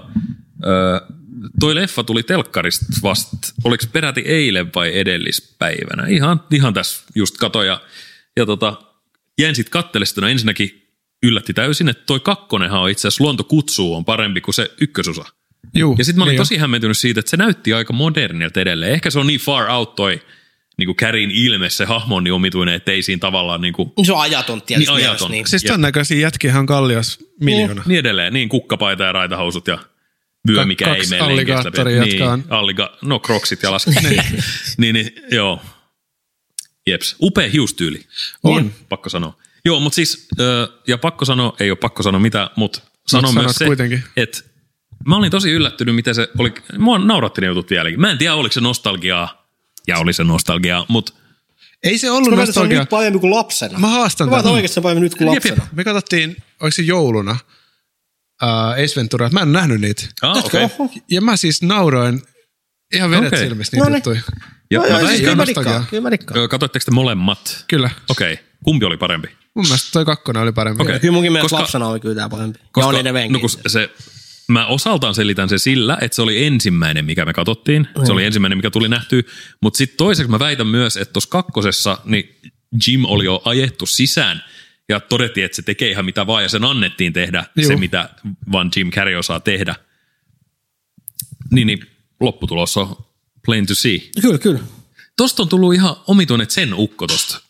[0.67, 1.01] ö,
[1.61, 6.07] toi leffa tuli telkkarista vasta, oliko peräti eilen vai edellispäivänä?
[6.09, 7.73] Ihan, ihan tässä just katoja.
[7.73, 7.81] Ja,
[8.37, 8.83] ja tota,
[9.39, 10.85] jäin sitten kattele sitä, no ensinnäkin
[11.23, 15.25] yllätti täysin, että toi kakkonenhan on itse asiassa Luonto kutsuu on parempi kuin se ykkösosa.
[15.75, 18.93] Juu, Ja sitten mä olin niin tosi hämmentynyt siitä, että se näytti aika modernilta edelleen.
[18.93, 20.23] Ehkä se on niin far out toi
[20.79, 23.93] niin kuin Kärin ilme, se hahmo on niin omituinen, että ei siinä tavallaan niin kuin,
[24.07, 24.93] Se on ajaton tietysti.
[24.93, 25.31] Niin, mielessä, ajaton.
[25.31, 25.47] Niin.
[25.47, 27.83] Siis ton näköisiä jätkiä on kallios miljoona.
[27.87, 29.79] niin edelleen, niin kukkapaita ja raitahousut ja
[30.49, 31.81] vyö, mikä ei kaksi mene lenkestä läpi.
[31.81, 33.91] alligaattoria, niin, on- alliga, no kroksit jalassa.
[34.03, 34.23] niin,
[34.79, 35.61] niin, niin, joo.
[36.87, 38.07] Jeps, upea hiustyyli.
[38.45, 38.73] On.
[38.89, 39.37] Pakko sanoa.
[39.65, 43.45] Joo, mutta siis, ö, ja pakko sanoa, ei ole pakko sanoa mitä, mutta sanon sanot
[43.45, 44.05] myös se, kuitenkin.
[44.17, 44.41] että
[45.07, 46.53] mä olin tosi yllättynyt, miten se oli.
[46.79, 48.01] Mua nauratti ne jutut vieläkin.
[48.01, 49.47] Mä en tiedä, oliko se nostalgiaa,
[49.87, 51.13] ja oli se nostalgiaa, mutta
[51.83, 52.81] Ei se ollut Mä nostalgia.
[52.81, 53.79] nyt parempi kuin lapsena.
[53.79, 54.53] Mä haastan Mä tämän.
[54.53, 55.59] oikeasti se on parempi nyt kuin Jep, jep.
[55.59, 55.69] lapsena.
[55.77, 57.37] Me katsottiin, oliko se jouluna,
[58.43, 59.31] uh, Ace Ventura.
[59.31, 60.07] Mä en nähnyt niitä.
[60.23, 60.65] ah, okei.
[60.65, 60.89] Okay.
[61.11, 62.23] Ja mä siis nauroin
[62.95, 63.39] ihan vedet Okei.
[63.39, 63.97] silmistä niitä No niin.
[63.97, 64.21] juttuja.
[64.71, 65.87] Ja, mä joo, siis väitän- kyllä mä dikkaan.
[65.91, 66.49] Kyllä mä dikkaan.
[66.49, 67.65] Katoitteko te molemmat?
[67.69, 67.91] Kyllä.
[68.09, 68.45] Okei, okay.
[68.65, 69.29] kumpi oli parempi?
[69.55, 70.83] Mun mielestä toi kakkonen oli parempi.
[70.83, 71.01] Okei.
[71.01, 72.59] Kyllä munkin mielestä Koska- lapsena oli kyllä tää parempi.
[72.63, 73.33] ja Koska, on edelleenkin.
[73.33, 73.91] no kun se,
[74.49, 77.89] mä osaltaan selitän se sillä, että se oli ensimmäinen, mikä me katsottiin.
[78.05, 79.23] Se oli ensimmäinen, mikä tuli nähtyä.
[79.63, 82.37] Mutta sitten toiseksi mä väitän myös, että tuossa kakkosessa niin
[82.87, 84.45] Jim oli jo ajettu sisään
[84.89, 87.69] ja todettiin, että se tekee ihan mitä vaan ja sen annettiin tehdä Juu.
[87.69, 88.09] se, mitä
[88.53, 89.75] vaan Jim Carrey osaa tehdä.
[91.51, 91.87] Niin, niin
[92.21, 92.97] lopputulos on
[93.47, 93.99] plain to see.
[94.23, 94.61] Kyllä, kyllä.
[95.17, 97.41] Tosta on tullut ihan omituinen sen ukko tosta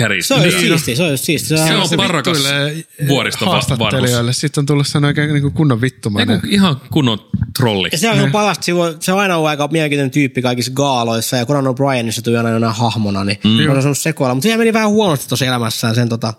[0.00, 0.28] Carreystä.
[0.34, 0.68] Se on just Niin.
[0.68, 1.48] siisti, se on just siisti.
[1.48, 4.32] Se Se on on se parakas vittuilee vuoristo va- haastattelijoille.
[4.32, 6.34] Sitten on tullut sen oikein niin kuin kunnon vittumainen.
[6.34, 7.88] Eiku, ihan kunnon trolli.
[7.92, 8.32] Ja se on mm.
[8.32, 12.12] parasta, se on- se on aina ollut aika mielenkiintoinen tyyppi kaikissa gaaloissa, ja Conan O'Brien
[12.12, 13.70] se tuli aina jonain hahmona, niin mm.
[13.70, 14.34] on ollut sekoilla.
[14.34, 16.34] Mutta siihen meni vähän huonosti tuossa elämässään, sen tota,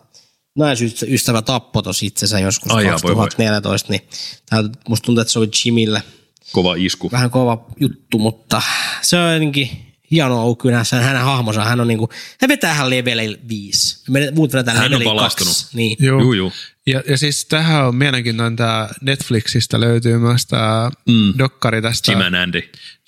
[0.55, 3.25] naisystävä tappoi tuossa itsensä joskus Ai jaa, voi voi.
[3.25, 4.01] 2014, niin
[4.49, 6.03] tää, musta tuntuu, että se oli Jimille
[6.51, 7.11] Kova isku.
[7.11, 8.61] vähän kova juttu, mutta
[9.01, 9.69] se on jotenkin
[10.11, 11.63] hienoa ollut kyllä hänen hahmonsa.
[11.63, 12.09] Hän on niinku,
[12.41, 13.97] hän vetää ihan levelillä viisi.
[14.09, 15.53] Me muut vedetään Hän on levelillä valastunut.
[15.53, 15.77] kaksi.
[15.77, 15.97] Niin.
[15.99, 16.21] Joo.
[16.21, 16.51] Juu, juu.
[16.87, 21.33] Ja, ja siis tähän on mielenkiintoinen tämä Netflixistä löytyy myös tämä mm.
[21.37, 22.11] dokkari tästä.
[22.11, 22.61] Jim and Andy.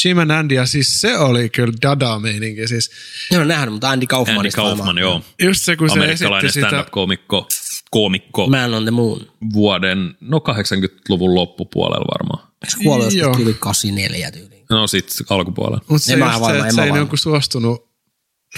[0.06, 2.68] Jim and Andy, ja siis se oli kyllä dada-meininki.
[2.68, 2.92] Siis
[3.32, 5.22] En ole nähnyt, mutta Andy Andy Kaufmanista Kaufman, joo.
[5.42, 7.48] just se, kun se Amerikkalainen esitti sitä, stand-up-koomikko,
[7.92, 9.28] koomikko Man on the Moon.
[9.54, 12.54] vuoden, no 80-luvun loppupuolella varmaan.
[12.66, 13.28] Eikö kuollut Joo.
[13.28, 14.66] joskus yli 84 tyyliin?
[14.70, 15.86] No sit alkupuolella.
[15.90, 17.90] mutta se, se, se mä ei niinku suostunut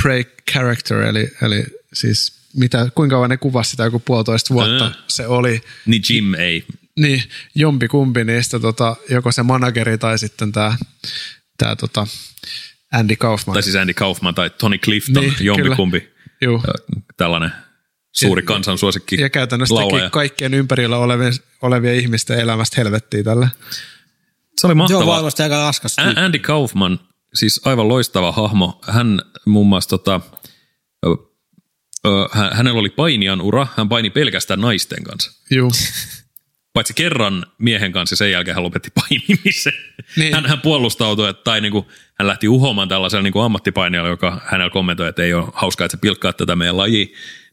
[0.02, 4.94] break character, eli, eli siis mitä, kuinka kauan ne kuvasi sitä, joku puolitoista vuotta Ää.
[5.08, 5.62] se oli.
[5.86, 6.66] Niin Jim ei.
[7.00, 7.24] Niin,
[7.56, 10.78] jompi kumpi niistä, tota, joko se manageri tai sitten tämä
[11.58, 12.08] tää, tota,
[12.94, 13.54] Andy Kaufman.
[13.54, 16.10] Tai siis Andy Kaufman tai Tony Clifton, Niin, jompikumpi.
[16.42, 16.64] Juu.
[17.18, 17.52] Tällainen
[18.12, 20.04] suuri kansansuosikki Ja käytännössä laulaja.
[20.04, 23.50] teki kaikkien ympärillä olevien, olevien ihmisten elämästä helvettiä tällä.
[24.62, 25.06] Se oli mahtavaa.
[25.06, 27.00] varmasti aika raskas Andy Kaufman,
[27.34, 28.80] siis aivan loistava hahmo.
[28.88, 30.22] Hän muun muassa tota,
[32.08, 35.32] ö, ö, hä- hänellä oli painijan ura, hän paini pelkästään naisten kanssa.
[35.52, 35.72] Juu.
[36.74, 39.74] Paitsi kerran miehen kanssa ja sen jälkeen hän lopetti painimisen.
[40.16, 40.34] Niin.
[40.34, 41.86] Hän, hän puolustautui, että, tai niin kuin,
[42.20, 45.98] hän lähti uhomaan tällaisella niin kuin ammattipainijalla, joka hänellä kommentoi, että ei ole hauskaa, että
[45.98, 47.06] sä pilkkaat tätä meidän lajia.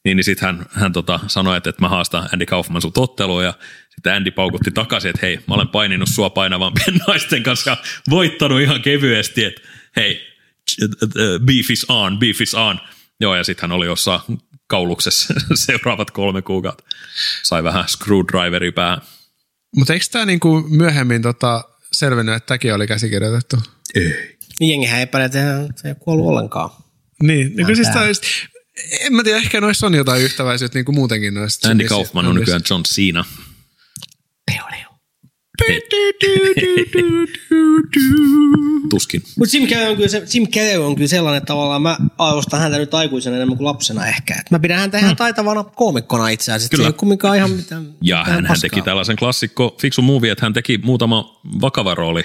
[0.04, 3.44] Niin, niin sitten hän, hän tota, sanoi, että, että mä haastan Andy Kaufman sut otteluun
[3.44, 3.54] ja
[3.94, 7.76] sitten Andy paukutti takaisin, että hei, mä olen paininut sua painavampien naisten kanssa ja
[8.10, 9.60] voittanut ihan kevyesti, että
[9.96, 10.26] hei,
[11.44, 12.80] beef is on, beef is on.
[13.20, 14.20] Joo, ja sitten hän oli jossain
[14.66, 16.84] kauluksessa seuraavat kolme kuukautta.
[17.42, 19.02] Sai vähän screwdriveri päähän.
[19.76, 23.56] Mutta eikö tämä niinku myöhemmin tota selvinnyt, että tämäkin oli käsikirjoitettu?
[24.60, 26.70] Niin jengihän epäilee, että se ei kuollut ollenkaan.
[27.22, 28.22] Niin, niin siis on just,
[29.00, 31.70] en mä tiedä, ehkä noissa on jotain yhtäväisyyttä niin kuin muutenkin noissa.
[31.70, 33.24] Andy Kaufman on nykyään John Cena.
[34.46, 34.83] Teo, teo.
[38.90, 39.22] Tuskin.
[39.38, 42.60] Mutta Jim Carrey on kyllä, se, Jim Carrey on kyllä sellainen, että tavallaan mä arvostan
[42.60, 44.34] häntä nyt aikuisena enemmän kuin lapsena ehkä.
[44.40, 46.70] Et mä pidän häntä ihan taitavana koomikkona itse asiassa.
[46.70, 46.82] Kyllä.
[46.82, 50.32] Se ei ole kumminkaan ihan mitään Ja mitään hän, hän teki tällaisen klassikko fiksu movie,
[50.32, 52.22] että hän teki muutama vakava rooli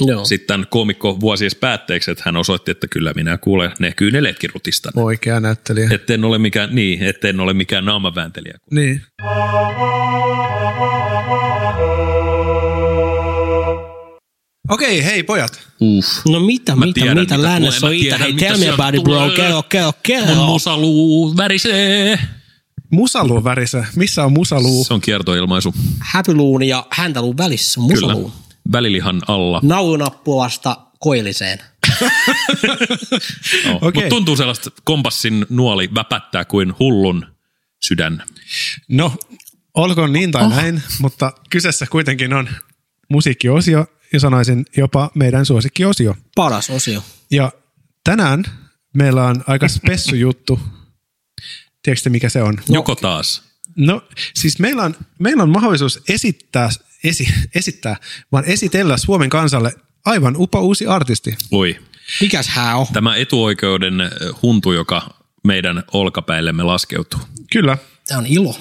[0.00, 0.24] Joo.
[0.24, 4.92] sitten koomikko vuosies päätteeksi, että hän osoitti, että kyllä minä kuulen ne kyyneletkin rutistan.
[4.96, 5.88] Oikea näyttelijä.
[5.92, 8.58] Että en ole mikään, niin, että en ole mikään naamavääntelijä.
[8.70, 9.02] Niin.
[14.72, 15.60] Okei, hei pojat.
[15.80, 16.08] Uff.
[16.28, 18.18] No mitä, Mä mitä, tiedän, mitä mitä lännessä on itä?
[18.18, 19.30] Hei, tell me about it, bro.
[19.36, 20.34] kerro, Mun kerro.
[20.34, 22.18] musaluu värisee.
[22.90, 23.86] Musaluu värisee.
[23.96, 24.84] Missä on musaluu?
[24.84, 25.74] Se on kiertoilmaisu.
[26.00, 28.00] Häpyluun ja häntäluun välissä on Kyllä.
[28.06, 28.32] musaluu.
[28.72, 29.60] Välilihan alla.
[29.62, 31.58] Naulunappulasta koilliseen.
[32.00, 33.76] No.
[33.80, 34.02] Okei.
[34.02, 37.26] Mutta tuntuu sellaista kompassin nuoli väpättää kuin hullun
[37.82, 38.22] sydän.
[38.88, 39.12] No,
[39.74, 40.56] olkoon niin tai oh.
[40.56, 42.48] näin, mutta kyseessä kuitenkin on
[43.08, 46.16] musiikkiosio ja sanoisin jopa meidän suosikkiosio.
[46.34, 47.04] Paras osio.
[47.30, 47.52] Ja
[48.04, 48.44] tänään
[48.96, 50.60] meillä on aika spessu juttu.
[51.82, 52.58] Tiedätkö mikä se on?
[52.68, 53.42] Joko taas?
[53.76, 54.02] No
[54.34, 56.68] siis meillä on, meillä on mahdollisuus esittää,
[57.04, 57.96] esi, esittää,
[58.32, 59.72] vaan esitellä Suomen kansalle
[60.04, 61.36] aivan upa uusi artisti.
[61.50, 61.78] Oi.
[62.20, 62.86] Mikäs hää on?
[62.92, 63.94] Tämä etuoikeuden
[64.42, 67.20] huntu, joka meidän olkapäillemme laskeutuu.
[67.52, 67.78] Kyllä.
[68.08, 68.56] Tämä on ilo.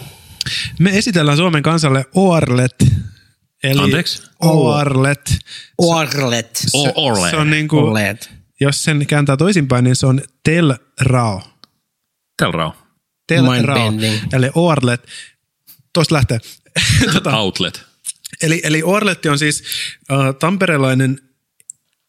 [0.80, 2.76] Me esitellään Suomen kansalle Oarlet.
[3.64, 4.24] Eli Anteeksi?
[4.44, 5.38] Oarlet.
[5.78, 6.66] Orlet.
[6.74, 7.30] O- Orle.
[7.30, 8.30] Se on niin kuin, Orlet.
[8.60, 11.42] jos sen kääntää toisinpäin, niin se on Tel Rao.
[12.38, 12.76] Telrao.
[13.28, 13.78] Tel Mind Rao.
[13.78, 14.34] bending.
[14.34, 15.02] Eli Oarlet.
[15.94, 16.40] Tuosta lähtee.
[17.14, 17.84] tota, Outlet.
[18.42, 19.64] eli, eli Orletti on siis
[20.12, 21.20] uh, tamperelainen,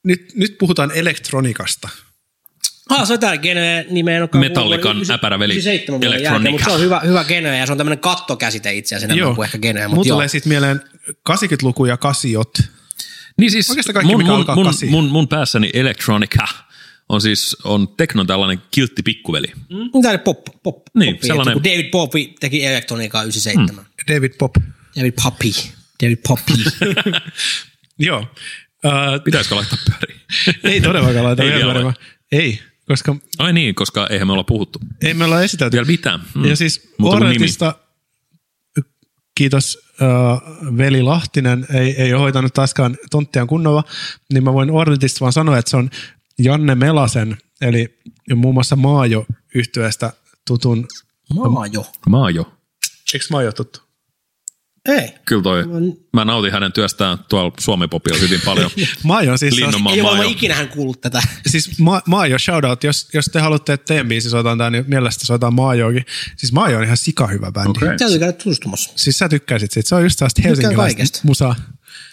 [0.05, 1.89] nyt, nyt puhutaan elektronikasta.
[2.91, 4.29] Ah, se on tää Gene nimeen.
[4.35, 5.53] Metallican vuoden äpärä veli.
[5.53, 6.35] 97 vuoden Electronica.
[6.35, 9.35] jälkeen, mutta se on hyvä, hyvä Gene ja se on tämmöinen kattokäsite itse asiassa enemmän
[9.35, 10.17] kuin ehkä Mutta joo.
[10.17, 10.81] tulee sitten mieleen
[11.31, 12.59] 80-luku ja kasiot.
[13.39, 14.87] Niin siis Oikeastaan kaikki, mun, mikä mun, alkaa mun, kasi.
[14.87, 16.47] mun, mun, päässäni Electronica
[17.09, 19.47] on siis on teknon tällainen kiltti pikkuveli.
[19.71, 20.03] Mm.
[20.03, 23.85] Tämä pop, pop, Niin, poppi, sellainen- että kun David Poppy teki elektroniikkaa 97.
[23.85, 24.15] Mm.
[24.15, 24.55] David Pop.
[24.99, 25.51] David Poppy.
[26.05, 26.53] David Poppy.
[28.07, 28.21] Joo.
[28.85, 30.21] Uh, Pitäisikö laittaa pyöriin?
[30.75, 31.93] ei todellakaan laita Ei vielä.
[32.33, 35.75] Ei, koska Ai niin, koska eihän me olla puhuttu ei me olla esitelty.
[35.77, 36.21] vielä mitään.
[36.35, 36.45] Mm.
[36.45, 36.93] Ja siis.
[37.03, 37.75] Orletista,
[39.35, 43.85] kiitos uh, veli Lahtinen, ei, ei ole hoitanut taaskaan tonttiaan kunnolla,
[44.33, 45.91] niin mä voin Orletista vaan sanoa, että se on
[46.39, 47.99] Janne Melasen, eli
[48.35, 50.13] muun muassa Maajo yhtyeestä
[50.47, 50.87] tutun,
[51.35, 51.87] Maa jo.
[52.09, 52.53] Maajo.
[53.15, 53.82] eikö Maajo tuttu?
[54.89, 55.15] Ei.
[55.25, 55.65] Kyllä toi,
[56.13, 58.71] mä nautin hänen työstään tuolla Suomi Popilla hyvin paljon.
[59.05, 61.23] Maajo on siis, Linnunmaa Ei ole ikinä hän kuullut tätä.
[61.47, 65.27] siis Ma, Maajo, shoutout, jos, jos te haluatte, että teidän biisi soitaan tää, niin mielestä
[65.27, 66.05] soitaan Maajoakin.
[66.37, 67.71] Siis Maajo on ihan sika hyvä bändi.
[67.71, 67.99] Okei.
[67.99, 68.93] Täytyy käydä tutustumassa.
[68.97, 71.55] Siis sä tykkäisit siitä, se on just sellaista helsinkiläistä musaa.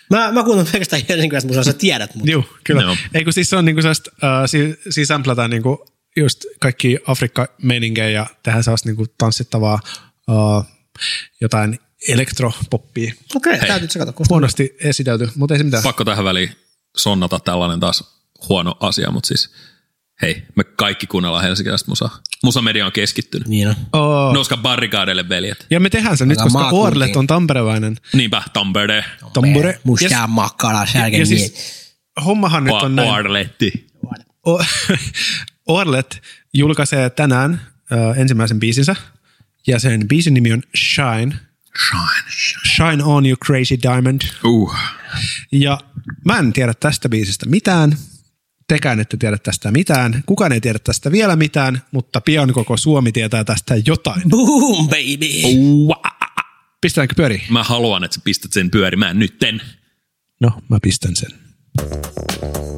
[0.10, 2.82] Mä, mä kuuntelen pelkästään helsinkiläistä musaa, sä tiedät, mutta Joo, kyllä.
[2.82, 2.97] Joo.
[3.13, 5.86] Ei kun siis se on niinku sellaista, uh, si, siis sämplätään niinku
[6.17, 9.79] just kaikki Afrikka-meiningejä ja tehdään sellaista niinku tanssittavaa
[10.27, 10.65] uh,
[11.41, 13.13] jotain elektropoppia.
[13.35, 14.13] okei, okay, täytyy tsekata.
[14.29, 15.83] Huonosti esitelty, mutta ei se mitään.
[15.83, 16.49] Pakko tähän väliin
[16.97, 18.03] sonnata tällainen taas
[18.49, 19.49] huono asia, mutta siis
[20.21, 22.19] hei, me kaikki kuunnellaan helsinkiläistä musaa.
[22.43, 23.47] Musamedia on keskittynyt.
[23.47, 23.75] Niin on.
[23.93, 24.33] Oh.
[24.33, 25.65] Nouskaa barrikaadeille, veljet.
[25.69, 26.69] Ja me tehdään se nyt, koska.
[26.69, 27.97] Orlet on tamperelainen.
[28.13, 29.05] Niinpä, Tampere.
[29.33, 29.79] Tampere.
[29.83, 31.53] Musta Ja, makkara, särken ja siis
[32.25, 33.12] hommahan nyt on näin.
[33.12, 33.88] Arletti.
[34.47, 34.63] O-
[35.67, 36.21] Orlet
[36.53, 38.95] julkaisee tänään uh, ensimmäisen biisinsä,
[39.67, 41.35] ja sen biisin nimi on Shine.
[41.89, 42.32] Shine.
[42.75, 44.21] Shine on you crazy diamond.
[44.43, 44.75] Uh.
[45.51, 45.79] Ja
[46.25, 47.97] mä en tiedä tästä biisistä mitään.
[48.67, 50.23] Tekään ette tiedä tästä mitään.
[50.25, 54.21] Kukaan ei tiedä tästä vielä mitään, mutta pian koko Suomi tietää tästä jotain.
[54.29, 55.29] Boom, baby.
[56.82, 57.41] Pistetäänkö pyöriin?
[57.49, 59.62] Mä haluan, että sä pistät sen pyörimään nytten.
[60.39, 61.32] No, mä pistän sen.
[61.79, 62.68] Hold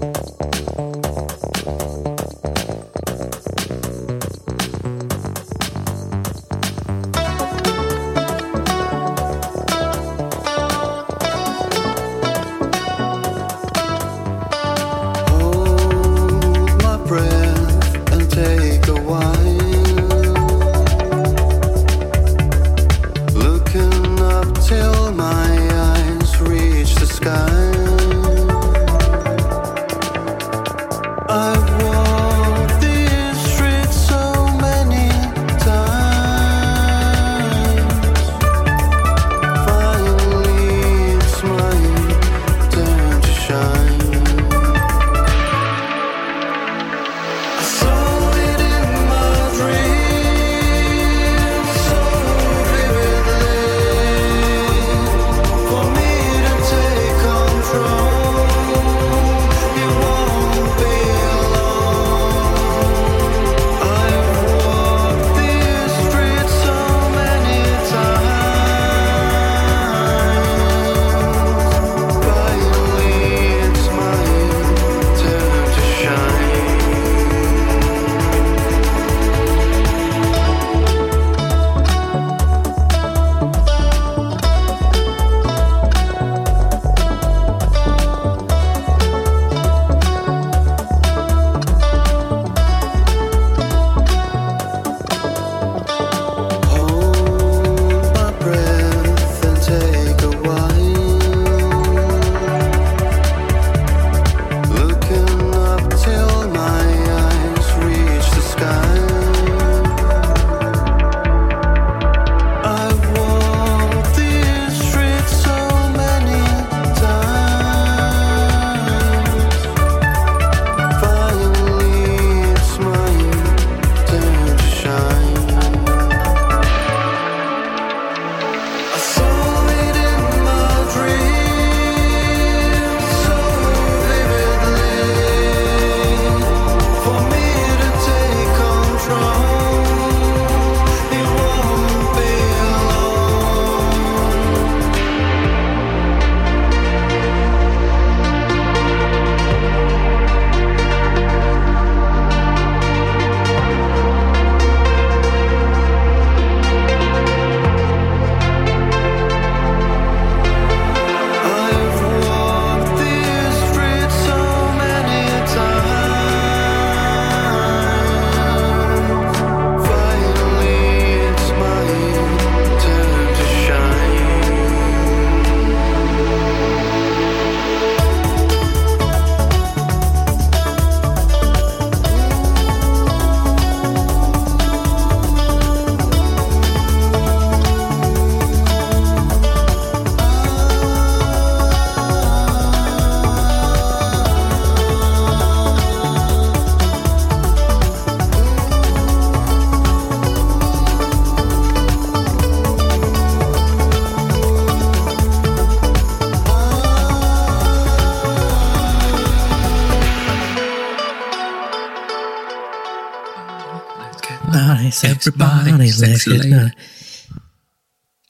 [216.00, 216.70] Lady.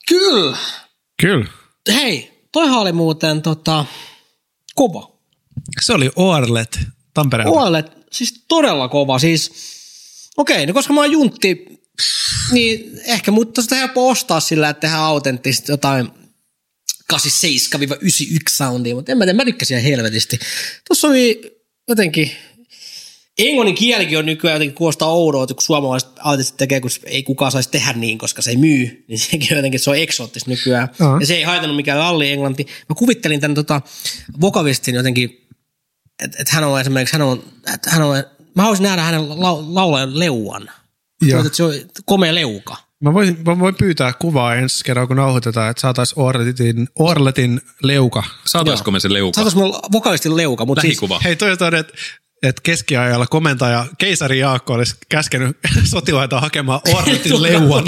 [0.08, 0.58] Kyllä.
[1.21, 1.45] Kyllä.
[1.93, 3.86] Hei, toihan oli muuten tota,
[4.76, 5.12] kova.
[5.82, 6.80] Se oli Oarlet
[7.13, 7.62] Tampereella.
[7.62, 9.19] Oalet, siis todella kova.
[9.19, 9.52] Siis,
[10.38, 11.65] okei, no koska mä oon juntti,
[12.52, 16.10] niin ehkä mutta sitä helppo ostaa sillä, että tehdään autenttisesti jotain
[17.13, 17.17] 87-91
[18.50, 20.39] soundia, mutta en mä tiedä, mä tykkäsin ihan helvetisti.
[20.88, 21.41] Tuossa oli
[21.88, 22.32] jotenkin,
[23.38, 27.70] englannin kielikin on nykyään jotenkin kuulostaa oudolta, kun suomalaiset autenttisesti tekee, kun ei kukaan saisi
[27.72, 30.89] tehdä niin, koska se ei myy, niin sekin on jotenkin, se on eksoottista nykyään.
[31.00, 31.17] Aha.
[31.20, 32.67] Ja se ei haitannut mikään lalli englanti.
[32.89, 33.82] Mä kuvittelin tämän tota,
[34.41, 35.41] vokalistin jotenkin
[36.22, 38.15] että et hän on esimerkiksi, hän on, et hän on,
[38.56, 40.70] mä haluaisin nähdä hänen lau- laulajan leuan.
[41.22, 41.46] Joo.
[41.46, 41.74] Että se on
[42.06, 42.78] komea leuka.
[43.00, 48.24] Mä voin, mä voin pyytää kuvaa ensi kerralla, kun nauhoitetaan, että saataisiin Orletin, Orletin leuka.
[48.46, 49.36] Saataisiko me se leuka?
[49.36, 51.00] Saatais mulla vokalistin leuka, mutta siis.
[51.24, 51.94] Hei, toi on, että
[52.43, 55.58] että keskiajalla komentaja keisari Jaakko olisi käskenyt
[55.91, 57.84] sotilaita hakemaan Orletin leuan.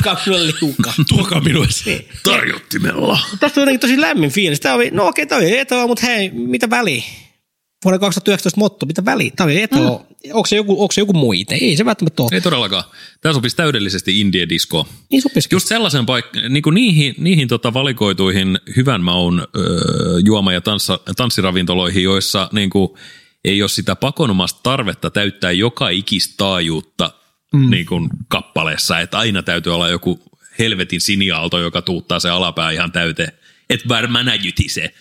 [0.60, 0.94] Tuokaa.
[1.10, 1.74] Tuokaa minulle Niin.
[1.74, 2.08] se.
[2.24, 3.20] Tarjottimella.
[3.40, 4.60] Tästä on jotenkin tosi lämmin fiilis.
[4.60, 7.04] Tämä oli, no okei, tämä oli eto, mutta hei, mitä väliä?
[7.86, 9.32] Vuoden 2019 motto, mitä väliä?
[9.36, 9.76] Tämä oli eto.
[9.78, 10.34] Mm.
[10.34, 11.56] Onko, se joku, onko se joku muite?
[11.56, 12.30] Ei se välttämättä ole.
[12.34, 12.84] Ei todellakaan.
[13.22, 14.86] Tämä sopisi täydellisesti indie diskoon.
[15.12, 15.56] Niin sopisikin.
[15.56, 19.66] Just sellaisen paik- niin kuin niihin, niihin tota valikoituihin hyvän maun öö,
[20.26, 22.90] juoma- ja tanssa, tanssiravintoloihin, joissa niin kuin,
[23.46, 27.14] ei ole sitä pakonomasta tarvetta täyttää joka ikistä taajuutta
[27.54, 27.70] mm.
[27.70, 30.24] niin kuin kappaleessa, että aina täytyy olla joku
[30.60, 33.32] helvetin siniaalto, joka tuuttaa se alapää ihan täyteen.
[33.70, 34.94] Et varmaan näjyti se.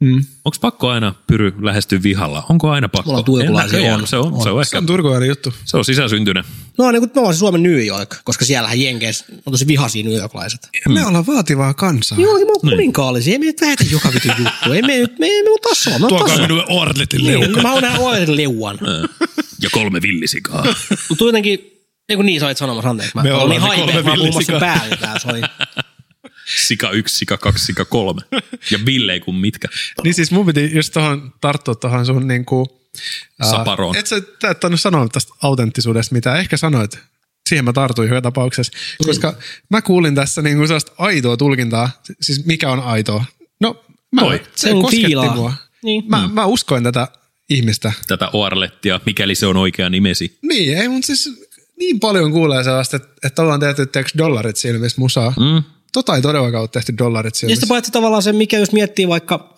[0.00, 0.24] Mm.
[0.44, 2.46] Onko pakko aina pyry lähestyä vihalla?
[2.48, 3.06] Onko aina pakko?
[3.08, 4.00] Mulla on turkulaisia, näköjään.
[4.00, 4.06] on.
[4.06, 4.42] Se on, on.
[4.42, 5.54] Se on, Se ehkä, on turkulainen juttu.
[5.64, 6.44] se on sisäsyntyinen.
[6.78, 10.04] No niin kuin me ollaan se Suomen New York, koska siellähän Jenkeissä on tosi vihaisia
[10.04, 10.68] New Yorklaiset.
[10.88, 10.94] Mm.
[10.94, 12.18] Me ollaan vaativaa kansaa.
[12.20, 13.32] Joo, niin me on kuninkaallisia.
[13.32, 14.72] Ei me nyt vähetä joka vitu juttu.
[14.72, 15.98] Ei me nyt, me ei me on tasoa.
[15.98, 16.42] Me on Tuokaa tasoa.
[16.42, 17.62] minulle Orletin Niin, leuka.
[17.62, 18.78] mä haluan nähdä Oiletin leuan.
[19.62, 20.64] Ja kolme villisikaa.
[21.08, 23.14] Mutta kuitenkin, ei kun niin sä olit sanomassa, anteeksi.
[23.16, 24.60] Mä Me niin ollaan ne haipe, kolme mä sen villisikaa.
[24.60, 25.40] päälle tää soi.
[26.56, 28.22] Sika yksi, sika kaksi, sika kolme.
[28.70, 29.68] Ja Ville ei kun mitkä.
[30.04, 32.80] Niin siis mun piti just tohon tarttua tohon sun niinku...
[33.40, 33.96] ää, Saparoon.
[33.96, 34.16] Et sä
[34.50, 36.98] et tainnut sanoa tästä autenttisuudesta, mitä ehkä sanoit.
[37.48, 38.72] Siihen mä tartuin joka tapauksessa.
[39.06, 39.34] Koska
[39.70, 41.90] mä kuulin tässä niinku sellaista aitoa tulkintaa.
[42.20, 43.24] Siis mikä on aitoa?
[43.60, 44.38] No, mä, Toi.
[44.38, 45.34] se Se on kosketti fiilaa.
[45.34, 45.52] mua.
[45.82, 46.04] Niin.
[46.08, 47.08] Mä, mä uskoin tätä
[47.50, 47.92] ihmistä.
[48.08, 50.38] Tätä Oarlettia, mikäli se on oikea nimesi.
[50.42, 51.30] Niin, ei mun siis
[51.78, 55.30] niin paljon kuulee sellaista, että, että ollaan tehty teeksi dollarit silmissä musaa.
[55.38, 55.62] Mm.
[55.92, 57.60] Tota ei todellakaan ole tehty dollarit Ja silmissä.
[57.60, 59.54] sitten paitsi tavallaan se, mikä jos miettii vaikka,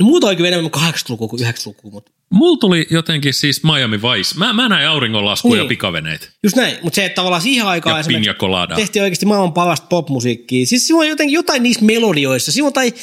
[0.00, 4.38] no muuta oikein enemmän 80-lukua kuin 90-lukua, mutta Mulla tuli jotenkin siis Miami Vice.
[4.38, 5.64] Mä, mä näin auringonlaskuja Niin.
[5.64, 6.26] ja pikaveneitä.
[6.42, 6.76] just näin.
[6.82, 8.30] Mutta se, että tavallaan siihen aikaan Ja esimerkiksi
[8.76, 10.66] tehtiin oikeasti maailman parasta popmusiikkia.
[10.66, 12.52] Siis siinä on jotenkin jotain niissä melodioissa.
[12.52, 12.94] Siinä on tai,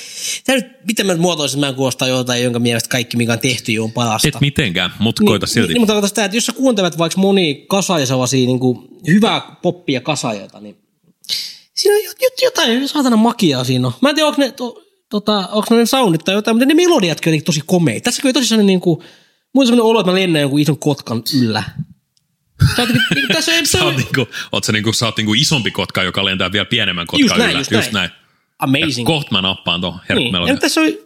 [0.46, 3.40] tää nyt, miten mä nyt muotoisin, mä en kuulostaa jotain, jonka mielestä kaikki, mikä on
[3.40, 4.28] tehty, jo on parasta.
[4.28, 5.74] Et mitenkään, mutta koita silti.
[5.74, 9.42] Niin, mutta tarkoitan sitä, että jos sä kuuntelet vaikka moni kasaja sellaisia niin kuin, hyvää
[9.62, 10.76] poppia kasajoita, niin
[11.76, 13.94] siinä on jot- jot- jotain saatana makiaa siinä on.
[14.02, 17.34] Mä en tiedä, onko ne, to, tota, onko ne soundit tai jotain, mutta ne melodiatkin
[17.34, 18.04] on tosi komeita.
[18.04, 19.00] Tässä on tosi sellainen, niin kuin,
[19.54, 21.64] mulla on sellainen olo, että mä lennän jonkun ison kotkan yllä.
[22.62, 25.72] On jotenkin- niin, tässä ei, Sä oot, niinku, oot sä niinku, sä oot niinku isompi
[25.72, 27.60] kotka, joka lentää vielä pienemmän kotkan Just näin, yllä.
[27.60, 28.10] just just näin.
[28.10, 28.22] näin.
[28.60, 29.08] amazing.
[29.08, 30.02] Kohta mä nappaan tuon Niin.
[30.10, 30.50] herkkumelodia.
[30.50, 31.06] Ja nyt tässä oli,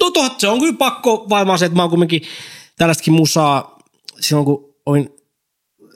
[0.00, 2.22] no totta, se on kyllä pakko varmaan se, että mä oon kumminkin
[2.78, 3.78] tällaistakin musaa
[4.20, 5.08] silloin, kun olin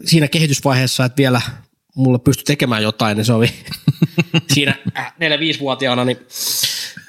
[0.04, 1.40] siinä kehitysvaiheessa, että vielä
[1.96, 3.50] mulle pystyi tekemään jotain, niin se oli
[4.54, 6.18] siinä äh, 4-5-vuotiaana, niin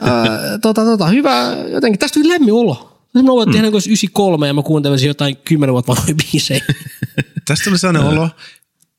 [0.01, 2.87] ää, tota, tota, hyvä, jotenkin tästä tuli lämmin olo.
[3.13, 3.75] Mä voin tehdä mm.
[3.75, 6.61] 93 ja mä kuuntelisin jotain 10 vuotta vanhoja biisejä.
[7.47, 8.29] Tästä tuli sellainen olo,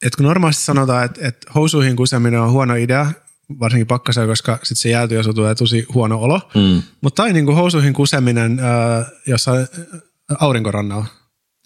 [0.02, 3.12] että kun normaalisti sanotaan, että, että housuihin kuseminen on huono idea,
[3.60, 6.40] varsinkin pakkasella, koska sitten se jäätyy ja tulee tosi huono olo.
[6.54, 6.82] Mm.
[7.00, 10.00] Mutta tai niin kuin housuihin kuseminen äh, jossain äh,
[10.40, 11.06] aurinkorannalla.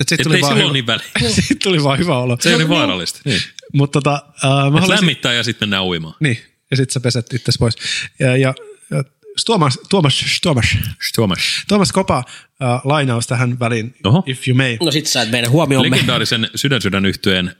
[0.01, 1.07] Et sit Et ei sillä ole niin väliä.
[1.29, 2.37] Siitä tuli vaan hyvä olo.
[2.41, 3.21] Se on niin vaarallista.
[3.25, 3.41] Niin.
[3.73, 4.15] Mutta tota,
[4.45, 6.15] äh, mä haluaisin, lämmittää ja sitten mennään uimaan.
[6.21, 6.39] Niin,
[6.71, 7.77] ja sitten sä peset itse pois.
[8.19, 8.55] Ja, ja,
[8.91, 9.05] ja
[9.47, 10.77] Tuomas, Tuomas, Tuomas,
[11.15, 11.65] Tuomas.
[11.69, 12.19] Tuomas Kopa
[12.63, 14.23] äh, lainaus tähän väliin, Oho.
[14.27, 14.77] if you may.
[14.81, 17.53] No sit sä et meidän huomioon Legendaarisen sydänsydän yhtyeen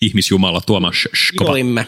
[0.00, 1.50] ihmisjumala Tuomas Skova.
[1.50, 1.86] olimme.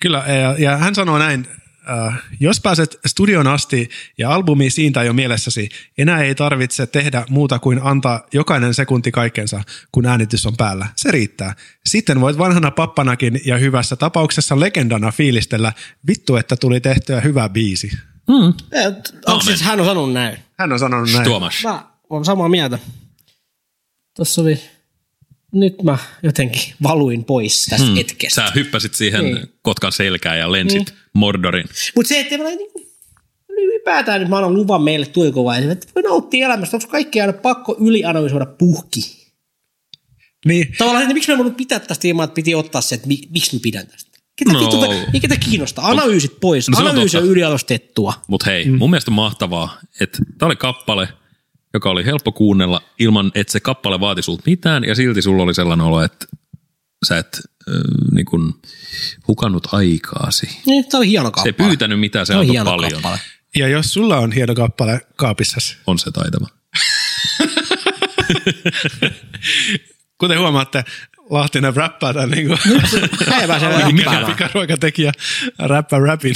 [0.00, 1.46] Kyllä, ja, ja hän sanoo näin,
[1.90, 5.68] äh, jos pääset studion asti ja albumi siitä jo mielessäsi,
[5.98, 9.62] enää ei tarvitse tehdä muuta kuin antaa jokainen sekunti kaikkensa,
[9.92, 10.86] kun äänitys on päällä.
[10.96, 11.54] Se riittää.
[11.86, 15.72] Sitten voit vanhana pappanakin ja hyvässä tapauksessa legendana fiilistellä,
[16.06, 17.90] vittu, että tuli tehtyä hyvä biisi.
[18.72, 18.86] Eh,
[19.26, 20.38] Onko siis hän on sanonut näin?
[20.58, 21.24] Hän on sanonut näin.
[21.24, 21.54] Tuomas.
[21.64, 22.78] Mä oon samaa mieltä.
[24.16, 24.60] Tuossa oli,
[25.54, 27.96] nyt mä jotenkin valuin pois tästä hmm.
[27.96, 28.46] hetkestä.
[28.46, 29.46] Sä hyppäsit siihen Niin.
[29.62, 31.64] Kotkan selkään ja lensit Mordorin.
[31.96, 32.86] Mutta se, että mä niinku,
[33.48, 36.76] ylipäätään nyt mä annan luvan meille tuikovainen, että voi nauttia elämästä.
[36.76, 39.24] Onko kaikki aina pakko ylianalysoida puhki?
[40.46, 43.18] Niin, Tavallaan, että miksi mä voinut pitää tästä ilman, että piti ottaa se, että mi,
[43.30, 44.14] miksi mä pidän tästä.
[44.36, 44.70] Ketä No.
[45.14, 45.90] ei ketä kiinnostaa.
[45.90, 46.68] Analyysit pois.
[46.68, 47.32] No on Analyysi on totta.
[47.32, 48.14] yliarvostettua.
[48.26, 48.78] Mutta hei, mm.
[48.78, 51.08] mun mielestä on mahtavaa, että tämä oli kappale,
[51.74, 55.54] joka oli helppo kuunnella ilman, että se kappale vaati sulta mitään, ja silti sulla oli
[55.54, 56.26] sellainen olo, että
[57.08, 57.74] sä et äh,
[58.12, 58.60] niin kun,
[59.28, 60.58] hukannut aikaasi.
[60.66, 61.48] Niin, tämä oli hieno Se kappale.
[61.48, 62.92] ei pyytänyt mitään, se antoi hieno paljon.
[62.92, 63.18] kappale.
[63.56, 66.46] ja jos sulla on hieno kappale kaapissasi, On se taitava.
[70.20, 70.84] kuten huomaatte,
[71.30, 72.58] Lahtinen räppää tämän niin kuin,
[72.90, 73.00] se
[73.92, 75.12] mikä pikaruokatekijä
[75.58, 76.34] räppää räpin.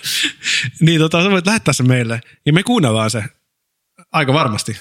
[0.80, 3.24] niin tota, sä voit lähettää se meille, ja me kuunnellaan se
[4.12, 4.76] aika varmasti.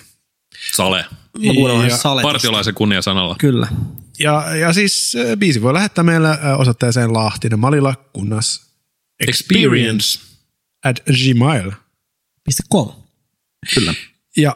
[0.74, 1.06] Sale.
[1.38, 2.22] Mä saletosta.
[2.22, 3.36] Partiolaisen kunniasanalla.
[3.40, 3.68] Kyllä.
[4.20, 8.72] Ja, ja siis biisi voi lähettää meille äh, osoitteeseen Lahtinen Malila kunnas
[9.28, 10.20] Experience.
[10.84, 11.72] at gmail.
[12.44, 12.92] Piste com.
[13.76, 13.94] Kyllä.
[14.38, 14.56] Ja,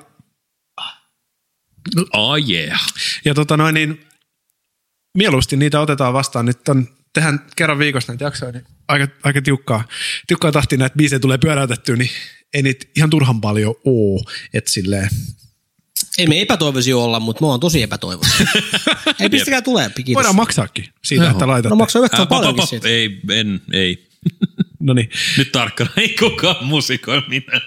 [2.13, 2.79] Oh yeah.
[3.25, 4.05] ja tota noin, niin
[5.17, 6.45] mieluusti niitä otetaan vastaan.
[6.45, 9.83] Nyt on, tehdään kerran viikossa näitä jaksoja, niin aika, aika tiukkaa,
[10.27, 12.09] tiukkaa tahtia näitä biisejä tulee pyöräytettyä, niin
[12.55, 14.21] ei niitä ihan turhan paljon oo.
[14.53, 15.09] Et silleen,
[16.17, 18.47] Ei me epätoivoisia olla, mutta me ollaan tosi epätoivoisia.
[19.19, 20.13] ei pistäkää tulee, kiitos.
[20.15, 21.69] voidaan maksaakin siitä, että laitatte.
[21.69, 22.87] No maksaa yhtä Äh, pa, pa, paljonkin pa, siitä.
[22.87, 24.07] ei, en, ei.
[24.79, 27.61] No niin, Nyt tarkkana, ei kukaan musikoi mitään.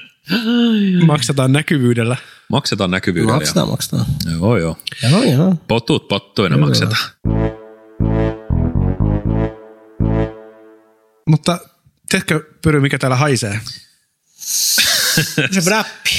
[1.07, 2.17] maksataan näkyvyydellä.
[2.51, 3.35] Maksetaan näkyvyydellä.
[3.35, 4.07] Maksetaan, maksetaan.
[4.33, 4.77] Joo, joo.
[5.11, 5.57] Joo, joo.
[5.69, 7.11] Potut pottuina maksetaan.
[11.29, 11.59] Mutta
[12.09, 13.61] tiedätkö, Pyry, mikä täällä haisee?
[14.49, 16.11] Se räppi.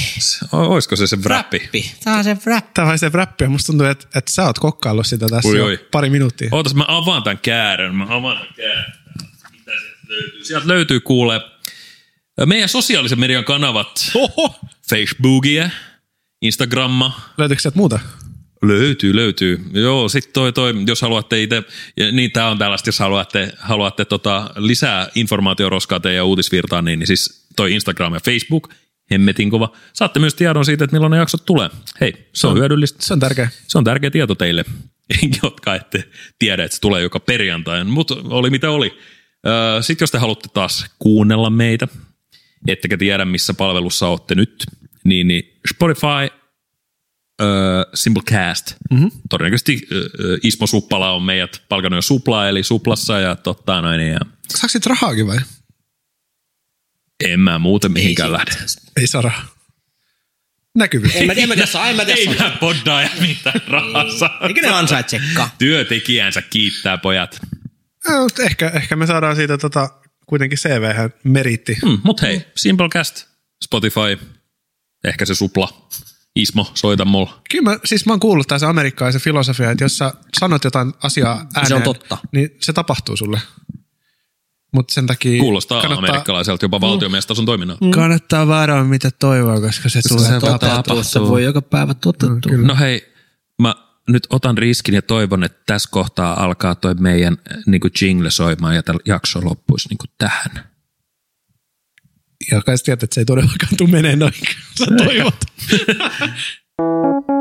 [0.52, 1.58] O- Olisiko se se räppi?
[1.58, 1.94] Räppi.
[2.04, 2.70] Tää on se räppi.
[2.74, 3.48] Tää haisee räppiä.
[3.48, 5.86] Musta tuntuu, että, että sä oot kokkaillut sitä tässä Oi, jo oi.
[5.90, 6.48] pari minuuttia.
[6.52, 7.94] Ootas, mä avaan tämän käärön.
[7.94, 8.92] Mä avaan tämän käärön.
[9.52, 10.44] Mitä sieltä löytyy?
[10.44, 11.40] Sieltä löytyy kuule
[12.46, 14.10] meidän sosiaalisen median kanavat.
[14.14, 14.60] Oho!
[14.90, 15.70] Facebookia,
[16.42, 18.00] Instagramma, Löytyykö sieltä muuta?
[18.62, 19.60] Löytyy, löytyy.
[19.72, 21.62] Joo, sitten toi, toi, jos haluatte itse,
[22.12, 27.46] niin tämä on tällaista, jos haluatte, haluatte tota, lisää informaatioroskaa teidän uutisvirtaan, niin, niin siis
[27.56, 28.68] toi Instagram ja Facebook,
[29.10, 29.72] hemmetin kova.
[29.92, 31.70] Saatte myös tiedon siitä, että milloin ne jaksot tulee.
[32.00, 33.06] Hei, se on hyödyllistä.
[33.06, 33.48] Se on tärkeä.
[33.68, 34.64] Se on tärkeä tieto teille,
[35.42, 36.04] jotka ette
[36.38, 38.98] tiedä, että se tulee joka perjantai, mutta oli mitä oli.
[39.80, 41.88] Sitten jos te haluatte taas kuunnella meitä,
[42.68, 44.64] ettekä tiedä missä palvelussa olette nyt,
[45.04, 46.39] niin, niin Spotify,
[47.40, 49.10] uh, Simplecast, mm-hmm.
[49.30, 54.18] todennäköisesti uh, Ismo Suppala on meidät palkannut jo Supla, eli Suplassa ja totta noin, ja
[54.48, 55.38] Saako siitä rahaakin vai?
[57.24, 58.50] en mä muuten mihinkään lähde.
[58.96, 59.46] Ei saa rahaa.
[60.74, 61.16] Näkyvyys.
[61.16, 62.44] En mä, en mä tässä, en mä Ei tässä.
[62.44, 64.30] mä poddaa ja mitään rahassa.
[64.48, 65.50] Eikä ne ansaitsekaan.
[65.58, 67.40] Työntekijänsä kiittää pojat.
[68.08, 69.88] No, mutta ehkä, ehkä me saadaan siitä tota,
[70.26, 71.78] kuitenkin CV meritti.
[71.84, 73.26] Mm, mut hei, Simplecast,
[73.64, 74.18] Spotify,
[75.04, 75.88] ehkä se supla.
[76.36, 77.40] Ismo, soita mulla.
[77.50, 81.34] Kyllä mä, siis mä oon kuullut tässä amerikkalaisen filosofia, että jos sä sanot jotain asiaa
[81.34, 82.18] ääneen, Se on totta.
[82.32, 83.40] niin se tapahtuu sulle.
[84.74, 87.84] Mutta sen takia Kuulostaa kannattaa, amerikkalaiselta jopa valtiomiestason toiminnalta.
[87.94, 90.58] kannattaa varoa mitä toivoa, koska se tulee se tapahtumaan.
[90.58, 91.04] tapahtuu.
[91.04, 92.52] Se voi joka päivä toteutua.
[92.56, 93.12] No hei,
[93.62, 93.74] mä
[94.08, 98.82] nyt otan riskin ja toivon, että tässä kohtaa alkaa toi meidän niin jingle soimaan ja
[99.06, 100.69] jakso loppuisi niin tähän.
[102.50, 104.32] Ja kai tiedät, että se ei todellakaan tule menee noin,
[104.78, 105.34] sä toivot.